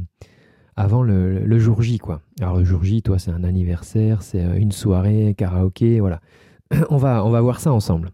avant 0.76 1.02
le, 1.02 1.59
jour 1.59 1.83
J, 1.83 1.98
quoi. 1.98 2.20
Alors 2.40 2.57
le 2.57 2.64
jour 2.64 2.85
J, 2.85 3.02
toi, 3.02 3.18
c'est 3.18 3.30
un 3.30 3.44
anniversaire, 3.44 4.22
c'est 4.22 4.44
euh, 4.44 4.54
une 4.54 4.72
soirée, 4.72 5.35
karaoké, 5.37 6.00
voilà. 6.00 6.20
on 6.90 6.96
va, 6.96 7.24
on 7.24 7.30
va 7.30 7.40
voir 7.40 7.61
ça 7.61 7.72
ensemble. 7.72 8.11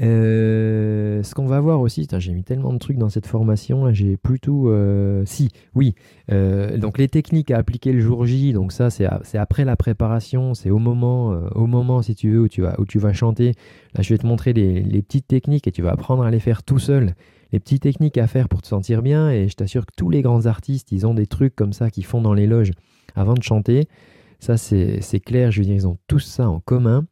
Euh, 0.00 1.22
ce 1.22 1.34
qu'on 1.34 1.46
va 1.46 1.60
voir 1.60 1.80
aussi, 1.80 2.06
j'ai 2.18 2.32
mis 2.32 2.44
tellement 2.44 2.72
de 2.72 2.78
trucs 2.78 2.98
dans 2.98 3.08
cette 3.08 3.26
formation, 3.26 3.92
j'ai 3.92 4.16
plutôt... 4.16 4.70
Euh, 4.70 5.24
si, 5.26 5.50
oui. 5.74 5.94
Euh, 6.30 6.78
donc 6.78 6.98
les 6.98 7.08
techniques 7.08 7.50
à 7.50 7.58
appliquer 7.58 7.92
le 7.92 8.00
jour 8.00 8.24
J, 8.24 8.52
donc 8.52 8.72
ça 8.72 8.90
c'est 8.90 9.06
après 9.34 9.64
la 9.64 9.76
préparation, 9.76 10.54
c'est 10.54 10.70
au 10.70 10.78
moment, 10.78 11.30
au 11.54 11.66
moment 11.66 12.02
si 12.02 12.14
tu 12.14 12.30
veux, 12.30 12.40
où 12.40 12.48
tu 12.48 12.62
vas, 12.62 12.78
où 12.78 12.86
tu 12.86 12.98
vas 12.98 13.12
chanter. 13.12 13.54
Là 13.94 14.02
je 14.02 14.14
vais 14.14 14.18
te 14.18 14.26
montrer 14.26 14.52
les, 14.52 14.82
les, 14.82 15.02
petites 15.02 15.26
techniques 15.26 15.66
et 15.66 15.72
tu 15.72 15.82
vas 15.82 15.92
apprendre 15.92 16.22
à 16.22 16.30
les 16.30 16.40
faire 16.40 16.62
tout 16.62 16.78
seul. 16.78 17.14
Les 17.52 17.58
petites 17.58 17.82
techniques 17.82 18.18
à 18.18 18.26
faire 18.26 18.48
pour 18.48 18.62
te 18.62 18.68
sentir 18.68 19.02
bien 19.02 19.30
et 19.30 19.48
je 19.48 19.56
t'assure 19.56 19.86
que 19.86 19.92
tous 19.96 20.10
les 20.10 20.22
grands 20.22 20.46
artistes, 20.46 20.92
ils 20.92 21.06
ont 21.06 21.14
des 21.14 21.26
trucs 21.26 21.56
comme 21.56 21.72
ça 21.72 21.90
qu'ils 21.90 22.04
font 22.04 22.20
dans 22.20 22.34
les 22.34 22.46
loges 22.46 22.72
avant 23.16 23.34
de 23.34 23.42
chanter. 23.42 23.88
Ça 24.38 24.56
c'est 24.56 25.20
clair, 25.24 25.50
je 25.50 25.60
veux 25.60 25.66
dire, 25.66 25.74
ils 25.74 25.88
ont 25.88 25.98
tous 26.06 26.20
ça 26.20 26.48
en 26.48 26.60
commun. 26.60 27.06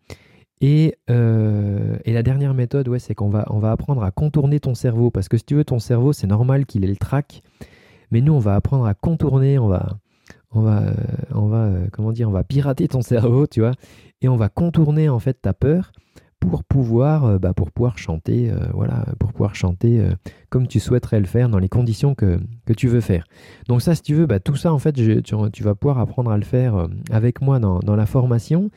Euh, 0.62 1.98
et, 2.04 2.12
la 2.12 2.22
dernière 2.22 2.54
méthode, 2.54 2.88
ouais, 2.88 2.98
c'est 2.98 3.14
qu'on 3.14 3.28
va, 3.28 3.46
on 3.50 3.58
va 3.58 3.72
apprendre 3.72 4.02
à 4.02 4.10
contourner 4.10 4.60
ton 4.60 4.74
cerveau. 4.74 5.10
Parce 5.10 5.28
que 5.28 5.36
si 5.36 5.44
tu 5.44 5.54
veux, 5.54 5.64
ton 5.64 5.78
cerveau, 5.78 6.12
c'est 6.12 6.26
normal 6.26 6.66
qu'il 6.66 6.84
ait 6.84 6.88
le 6.88 6.96
trac. 6.96 7.42
Mais 8.10 8.20
nous, 8.20 8.32
on 8.32 8.38
va 8.38 8.54
apprendre 8.54 8.86
à 8.86 8.94
contourner, 8.94 9.58
on 9.58 9.68
va, 9.68 9.98
on 10.52 10.60
va, 10.60 10.82
euh, 10.82 10.94
on 11.34 11.46
va, 11.46 11.64
euh, 11.64 11.86
comment 11.92 12.12
dire, 12.12 12.28
on 12.28 12.32
va 12.32 12.44
pirater 12.44 12.88
ton 12.88 13.02
cerveau, 13.02 13.46
tu 13.46 13.60
vois. 13.60 13.72
Et 14.22 14.28
on 14.28 14.36
va 14.36 14.48
contourner, 14.48 15.08
en 15.08 15.18
fait, 15.18 15.34
ta 15.42 15.52
peur 15.52 15.92
pour 16.38 16.64
pouvoir, 16.64 17.40
bah, 17.40 17.54
pour 17.54 17.72
pouvoir 17.72 17.96
chanter, 17.96 18.52
voilà, 18.74 19.06
pour 19.18 19.32
pouvoir 19.32 19.54
chanter 19.54 20.06
comme 20.50 20.68
tu 20.68 20.80
souhaiterais 20.80 21.18
le 21.18 21.26
faire 21.26 21.48
dans 21.48 21.58
les 21.58 21.70
conditions 21.70 22.14
que, 22.14 22.38
que 22.66 22.74
tu 22.74 22.88
veux 22.88 23.00
faire. 23.00 23.24
Donc 23.68 23.80
ça, 23.80 23.94
si 23.94 24.02
tu 24.02 24.14
veux, 24.14 24.26
bah, 24.26 24.38
tout 24.38 24.54
ça, 24.54 24.72
en 24.72 24.78
fait, 24.78 24.92
tu, 24.92 25.22
tu, 25.22 25.62
vas 25.64 25.74
pouvoir 25.74 25.98
apprendre 25.98 26.30
à 26.30 26.36
le 26.36 26.44
faire 26.44 26.88
avec 27.10 27.40
moi 27.40 27.58
dans, 27.58 27.80
dans 27.80 27.96
la 27.96 28.04
formation. 28.04 28.70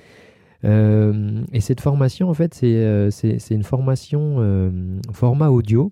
Euh, 0.65 1.43
et 1.53 1.61
cette 1.61 1.81
formation, 1.81 2.29
en 2.29 2.33
fait, 2.33 2.53
c'est 2.53 2.75
euh, 2.75 3.09
une 3.49 3.63
formation 3.63 4.37
euh, 4.39 4.99
format 5.11 5.49
audio. 5.49 5.91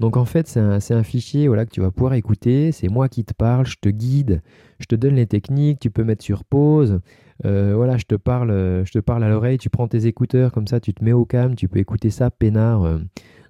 Donc 0.00 0.16
en 0.16 0.24
fait, 0.24 0.46
c'est 0.46 0.94
un, 0.94 1.02
fichier 1.02 1.48
voilà, 1.48 1.66
que 1.66 1.72
tu 1.72 1.80
vas 1.80 1.90
pouvoir 1.90 2.14
écouter. 2.14 2.70
C'est 2.70 2.88
moi 2.88 3.08
qui 3.08 3.24
te 3.24 3.34
parle, 3.34 3.66
je 3.66 3.76
te 3.80 3.88
guide, 3.88 4.42
je 4.78 4.86
te 4.86 4.94
donne 4.94 5.16
les 5.16 5.26
techniques, 5.26 5.80
tu 5.80 5.90
peux 5.90 6.04
mettre 6.04 6.22
sur 6.22 6.44
pause. 6.44 7.00
voilà, 7.42 7.96
je 7.96 8.04
te 8.04 8.14
parle, 8.14 8.50
je 8.84 8.92
te 8.92 9.00
parle 9.00 9.24
à 9.24 9.28
l'oreille, 9.28 9.58
tu 9.58 9.70
prends 9.70 9.88
tes 9.88 10.06
écouteurs, 10.06 10.52
comme 10.52 10.68
ça 10.68 10.78
tu 10.78 10.94
te 10.94 11.02
mets 11.02 11.12
au 11.12 11.24
calme, 11.24 11.56
tu 11.56 11.66
peux 11.66 11.80
écouter 11.80 12.10
ça 12.10 12.30
peinard 12.30 13.00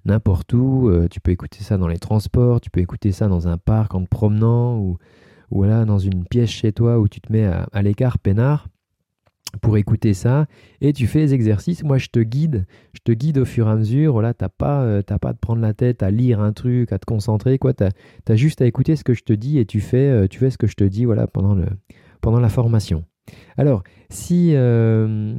n'importe 0.05 0.51
où. 0.53 0.91
tu 1.11 1.19
peux 1.19 1.29
écouter 1.29 1.61
ça 1.61 1.77
dans 1.77 1.87
les 1.87 1.99
transports, 1.99 2.61
tu 2.61 2.71
peux 2.71 2.81
écouter 2.81 3.11
ça 3.11 3.27
dans 3.27 3.47
un 3.47 3.59
parc 3.59 3.93
en 3.93 4.01
te 4.01 4.09
promenant 4.09 4.79
ou, 4.79 4.97
ou 5.51 5.57
voilà, 5.57 5.85
dans 5.85 5.99
une 5.99 6.25
pièce 6.25 6.49
chez 6.49 6.73
toi 6.73 6.97
où 6.97 7.07
tu 7.07 7.21
te 7.21 7.31
mets 7.31 7.45
à 7.45 7.81
l'écart 7.83 8.17
peinard. 8.17 8.69
Pour 9.61 9.77
écouter 9.77 10.13
ça 10.13 10.45
et 10.81 10.93
tu 10.93 11.07
fais 11.07 11.19
les 11.19 11.33
exercices. 11.33 11.83
Moi, 11.83 11.97
je 11.97 12.07
te 12.07 12.19
guide, 12.19 12.65
je 12.93 12.99
te 13.03 13.11
guide 13.11 13.39
au 13.39 13.45
fur 13.45 13.67
et 13.67 13.71
à 13.71 13.75
mesure. 13.75 14.13
Voilà, 14.13 14.33
t'as 14.33 14.49
pas, 14.49 14.83
euh, 14.83 15.01
pas 15.01 15.29
à 15.29 15.33
te 15.33 15.39
prendre 15.39 15.61
la 15.61 15.73
tête 15.73 16.03
à 16.03 16.11
lire 16.11 16.39
un 16.39 16.53
truc, 16.53 16.91
à 16.91 16.99
te 16.99 17.05
concentrer, 17.05 17.57
quoi. 17.57 17.73
T'as 17.73 17.89
as 18.27 18.35
juste 18.35 18.61
à 18.61 18.65
écouter 18.65 18.95
ce 18.95 19.03
que 19.03 19.13
je 19.13 19.23
te 19.23 19.33
dis 19.33 19.57
et 19.57 19.65
tu 19.65 19.81
fais, 19.81 20.09
euh, 20.09 20.27
tu 20.27 20.39
fais 20.39 20.49
ce 20.49 20.57
que 20.57 20.67
je 20.67 20.75
te 20.75 20.83
dis, 20.83 21.05
voilà, 21.05 21.27
pendant 21.27 21.55
le, 21.55 21.65
pendant 22.21 22.39
la 22.39 22.49
formation. 22.49 23.03
Alors, 23.57 23.83
si 24.09 24.51
euh, 24.53 25.35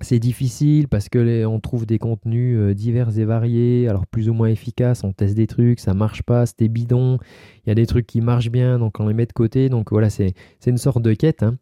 C'est 0.00 0.18
difficile 0.18 0.88
parce 0.88 1.08
que 1.08 1.18
trouve 1.60 1.86
des 1.86 1.98
contenus 1.98 2.58
euh, 2.58 2.74
divers 2.74 3.16
et 3.18 3.24
variés, 3.24 3.88
alors 3.88 4.06
plus 4.06 4.28
ou 4.28 4.34
moins 4.34 4.48
efficaces. 4.48 5.04
On 5.04 5.12
teste 5.12 5.34
des 5.34 5.46
trucs, 5.46 5.80
ça 5.80 5.94
marche 5.94 6.22
pas, 6.22 6.46
c'était 6.46 6.68
bidon. 6.68 7.18
Il 7.64 7.70
y 7.70 7.72
a 7.72 7.74
des 7.74 7.86
trucs 7.86 8.06
qui 8.06 8.20
marchent 8.20 8.50
bien, 8.50 8.78
donc 8.78 8.98
on 9.00 9.08
les 9.08 9.14
met 9.14 9.26
de 9.26 9.32
côté. 9.32 9.68
Donc 9.68 9.92
voilà, 9.92 10.10
c'est 10.10 10.34
une 10.66 10.78
sorte 10.78 11.00
de 11.00 11.14
quête. 11.14 11.42
Hein. 11.42 11.56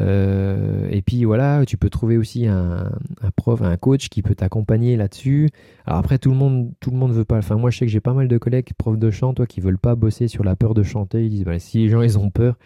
Euh, 0.00 0.88
et 0.90 1.02
puis 1.02 1.24
voilà, 1.24 1.64
tu 1.66 1.76
peux 1.76 1.90
trouver 1.90 2.16
aussi 2.16 2.46
un, 2.46 2.90
prof, 3.36 3.62
un 3.62 3.76
coach 3.76 4.08
qui 4.08 4.22
peut 4.22 4.34
t'accompagner 4.34 4.96
là-dessus. 4.96 5.48
Alors 5.86 5.98
après, 5.98 6.18
tout 6.18 6.30
le 6.30 6.36
monde, 6.36 6.72
tout 6.80 6.90
veut 7.12 7.24
pas. 7.24 7.38
Enfin, 7.38 7.56
moi, 7.56 7.70
je 7.70 7.78
sais 7.78 7.86
que 7.86 7.92
j'ai 7.92 8.00
pas 8.00 8.12
mal 8.14 8.28
de 8.28 8.38
collègues 8.38 8.70
profs 8.76 8.98
de 8.98 9.10
chant, 9.10 9.34
toi, 9.34 9.46
qui 9.46 9.60
veulent 9.60 9.78
pas 9.78 9.94
bosser 9.94 10.28
sur 10.28 10.44
la 10.44 10.56
peur 10.56 10.74
de 10.74 10.82
chanter. 10.82 11.24
Ils 11.24 11.30
disent, 11.30 11.44
bah, 11.44 11.58
si 11.58 11.78
les 11.78 11.88
gens 11.88 12.02
ils 12.02 12.18
ont 12.18 12.30
peur, 12.30 12.58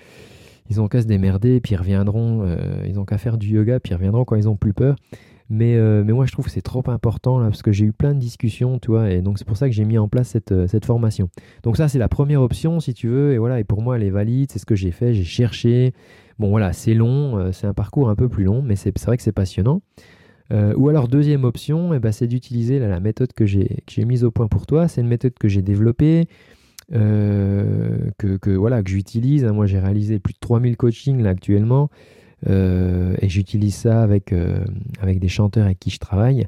ils 0.71 0.81
ont 0.81 0.87
qu'à 0.87 1.03
se 1.03 1.07
démerder, 1.07 1.61
puis 1.61 1.75
ils 1.75 1.77
reviendront, 1.77 2.43
euh, 2.45 2.85
ils 2.87 2.99
ont 2.99 3.05
qu'à 3.05 3.19
faire 3.19 3.37
du 3.37 3.49
yoga, 3.49 3.81
puis 3.81 3.91
ils 3.91 3.97
reviendront 3.97 4.25
quand 4.25 4.37
ils 4.37 4.49
ont 4.49 4.57
plus 4.57 4.73
peur. 4.73 4.95
Mais, 5.53 5.75
euh, 5.75 6.05
mais 6.07 6.13
moi, 6.13 6.27
je 6.27 6.33
trouve 6.33 6.45
que 6.45 6.51
c'est 6.53 6.63
trop 6.63 6.85
important, 6.87 7.41
là, 7.41 7.49
parce 7.49 7.63
que 7.63 7.73
j'ai 7.73 7.85
eu 7.85 7.93
plein 7.93 8.15
de 8.15 8.21
discussions, 8.21 8.79
tu 8.79 8.93
vois, 8.93 9.11
et 9.11 9.21
donc 9.21 9.39
c'est 9.39 9.45
pour 9.45 9.57
ça 9.57 9.69
que 9.69 9.75
j'ai 9.75 9.85
mis 9.85 9.99
en 9.99 10.07
place 10.07 10.29
cette, 10.29 10.53
euh, 10.53 10.69
cette 10.69 10.85
formation. 10.85 11.29
Donc 11.65 11.77
ça, 11.77 11.89
c'est 11.89 11.99
la 11.99 12.09
première 12.09 12.41
option, 12.41 12.79
si 12.79 12.95
tu 12.95 13.09
veux, 13.09 13.33
et 13.33 13.39
voilà, 13.39 13.59
et 13.59 13.65
pour 13.65 13.83
moi, 13.83 13.97
elle 13.97 14.05
est 14.05 14.11
valide, 14.11 14.53
c'est 14.53 14.61
ce 14.61 14.67
que 14.67 14.77
j'ai 14.77 14.93
fait, 14.93 15.13
j'ai 15.13 15.25
cherché. 15.25 15.93
Bon, 16.39 16.51
voilà, 16.51 16.73
c'est 16.73 16.95
long, 16.95 17.53
c'est 17.53 17.67
un 17.67 17.75
parcours 17.75 18.09
un 18.09 18.15
peu 18.15 18.29
plus 18.29 18.45
long, 18.45 18.63
mais 18.63 18.77
c'est 18.77 18.97
vrai 19.05 19.17
que 19.17 19.23
c'est 19.23 19.33
passionnant. 19.33 19.83
ou 20.51 20.89
alors, 20.89 21.07
deuxième 21.07 21.45
option, 21.45 21.93
eh 21.93 21.99
ben, 21.99 22.13
c'est 22.13 22.29
d'utiliser 22.29 22.79
la 22.79 22.99
méthode 22.99 23.35
que 23.35 23.45
j'ai 23.45 23.83
mise 23.99 24.25
au 24.25 24.31
point 24.31 24.47
pour 24.47 24.67
toi. 24.67 24.89
C'est 24.89 25.03
une 25.03 25.07
méthode 25.09 25.35
que 25.39 25.49
j'ai 25.49 25.61
développée, 25.61 26.29
euh, 26.93 28.11
que, 28.19 28.51
voilà, 28.51 28.83
que 28.83 28.91
j'utilise. 28.91 29.45
Moi, 29.45 29.67
j'ai 29.67 29.79
réalisé 29.79 30.19
plus 30.19 30.35
de 30.35 30.39
3000 30.41 30.77
coachings 30.77 31.23
là, 31.23 31.31
actuellement. 31.31 31.91
Euh, 32.49 33.15
et 33.21 33.29
j'utilise 33.29 33.75
ça 33.75 34.03
avec, 34.03 34.33
euh, 34.33 34.65
avec 35.01 35.19
des 35.21 35.29
chanteurs 35.29 35.67
avec 35.67 35.79
qui 35.79 35.91
je 35.91 35.99
travaille. 35.99 36.47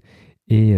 Et, 0.49 0.75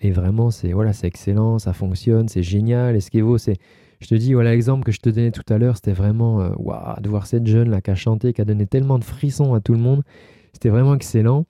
et 0.00 0.10
vraiment, 0.10 0.50
c'est 0.50 0.72
voilà, 0.72 0.92
excellent, 1.02 1.58
ça 1.58 1.74
fonctionne, 1.74 2.28
c'est 2.28 2.42
génial. 2.42 2.96
Eskevo, 2.96 3.36
c'est. 3.36 3.56
Je 4.00 4.06
te 4.06 4.14
dis, 4.14 4.32
voilà 4.32 4.52
l'exemple 4.52 4.84
que 4.84 4.92
je 4.92 5.00
te 5.00 5.10
donnais 5.10 5.32
tout 5.32 5.42
à 5.48 5.58
l'heure, 5.58 5.76
c'était 5.76 5.92
vraiment 5.92 6.50
waouh, 6.56 7.00
de 7.00 7.08
voir 7.08 7.26
cette 7.26 7.46
jeune 7.46 7.70
là 7.70 7.82
qui 7.82 7.90
a 7.90 7.94
chanté, 7.94 8.32
qui 8.32 8.40
a 8.40 8.44
donné 8.44 8.66
tellement 8.66 8.98
de 8.98 9.04
frissons 9.04 9.52
à 9.52 9.60
tout 9.60 9.72
le 9.72 9.80
monde. 9.80 10.02
C'était 10.54 10.70
vraiment 10.70 10.94
excellent. 10.94 11.44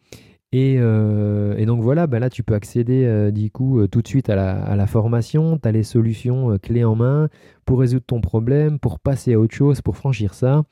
Euh, 0.56 1.56
et, 1.56 1.66
donc 1.66 1.82
voilà, 1.82 2.06
bah 2.06 2.18
là 2.18 2.30
tu 2.30 2.42
peux 2.42 2.54
accéder 2.54 3.04
euh, 3.04 3.30
du 3.30 3.50
coup 3.50 3.80
euh, 3.80 3.88
tout 3.88 4.02
de 4.02 4.08
suite 4.08 4.30
à 4.30 4.36
la, 4.76 4.86
formation, 4.86 5.58
tu 5.58 5.68
as 5.68 5.72
les 5.72 5.82
solutions 5.82 6.58
clés 6.58 6.84
en 6.84 6.94
main 6.94 7.28
pour 7.64 7.80
résoudre 7.80 8.04
ton 8.06 8.20
problème, 8.20 8.78
pour 8.78 9.00
passer 9.00 9.34
à 9.34 9.40
autre 9.40 9.54
chose, 9.54 9.80
pour 9.80 9.96
franchir 9.96 10.34
ça. 10.34 10.64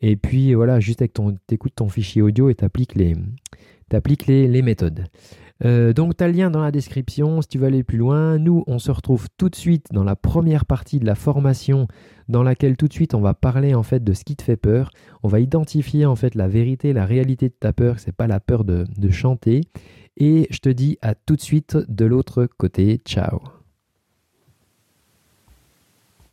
Et 0.00 0.16
puis 0.16 0.54
voilà, 0.54 0.80
juste 0.80 1.02
avec 1.02 1.12
ton, 1.12 1.36
écoutes 1.50 1.74
ton 1.74 1.88
fichier 1.88 2.22
audio 2.22 2.50
et 2.50 2.54
tu 2.54 2.64
appliques 2.64 2.94
les, 2.94 3.14
les 4.48 4.62
méthodes. 4.62 5.04
Euh, 5.64 5.92
donc 5.92 6.16
tu 6.16 6.24
as 6.24 6.28
le 6.28 6.34
lien 6.34 6.50
dans 6.50 6.62
la 6.62 6.70
description 6.70 7.42
si 7.42 7.48
tu 7.48 7.58
veux 7.58 7.66
aller 7.66 7.82
plus 7.82 7.98
loin. 7.98 8.38
Nous, 8.38 8.64
on 8.66 8.78
se 8.78 8.90
retrouve 8.90 9.26
tout 9.36 9.48
de 9.48 9.56
suite 9.56 9.86
dans 9.92 10.04
la 10.04 10.16
première 10.16 10.64
partie 10.64 11.00
de 11.00 11.06
la 11.06 11.14
formation 11.14 11.88
dans 12.28 12.42
laquelle 12.42 12.76
tout 12.76 12.88
de 12.88 12.92
suite 12.92 13.14
on 13.14 13.20
va 13.20 13.34
parler 13.34 13.74
en 13.74 13.82
fait 13.82 14.04
de 14.04 14.12
ce 14.12 14.24
qui 14.24 14.36
te 14.36 14.42
fait 14.42 14.56
peur. 14.56 14.90
On 15.22 15.28
va 15.28 15.40
identifier 15.40 16.06
en 16.06 16.16
fait 16.16 16.34
la 16.34 16.48
vérité, 16.48 16.92
la 16.92 17.06
réalité 17.06 17.48
de 17.48 17.54
ta 17.58 17.72
peur, 17.72 17.98
c'est 17.98 18.12
pas 18.12 18.26
la 18.26 18.40
peur 18.40 18.64
de 18.64 19.10
chanter. 19.10 19.62
Et 20.16 20.46
je 20.50 20.58
te 20.58 20.68
dis 20.68 20.98
à 21.00 21.14
tout 21.14 21.36
de 21.36 21.40
suite 21.40 21.76
de 21.88 22.04
l'autre 22.04 22.46
côté. 22.58 23.00
Ciao 23.04 23.57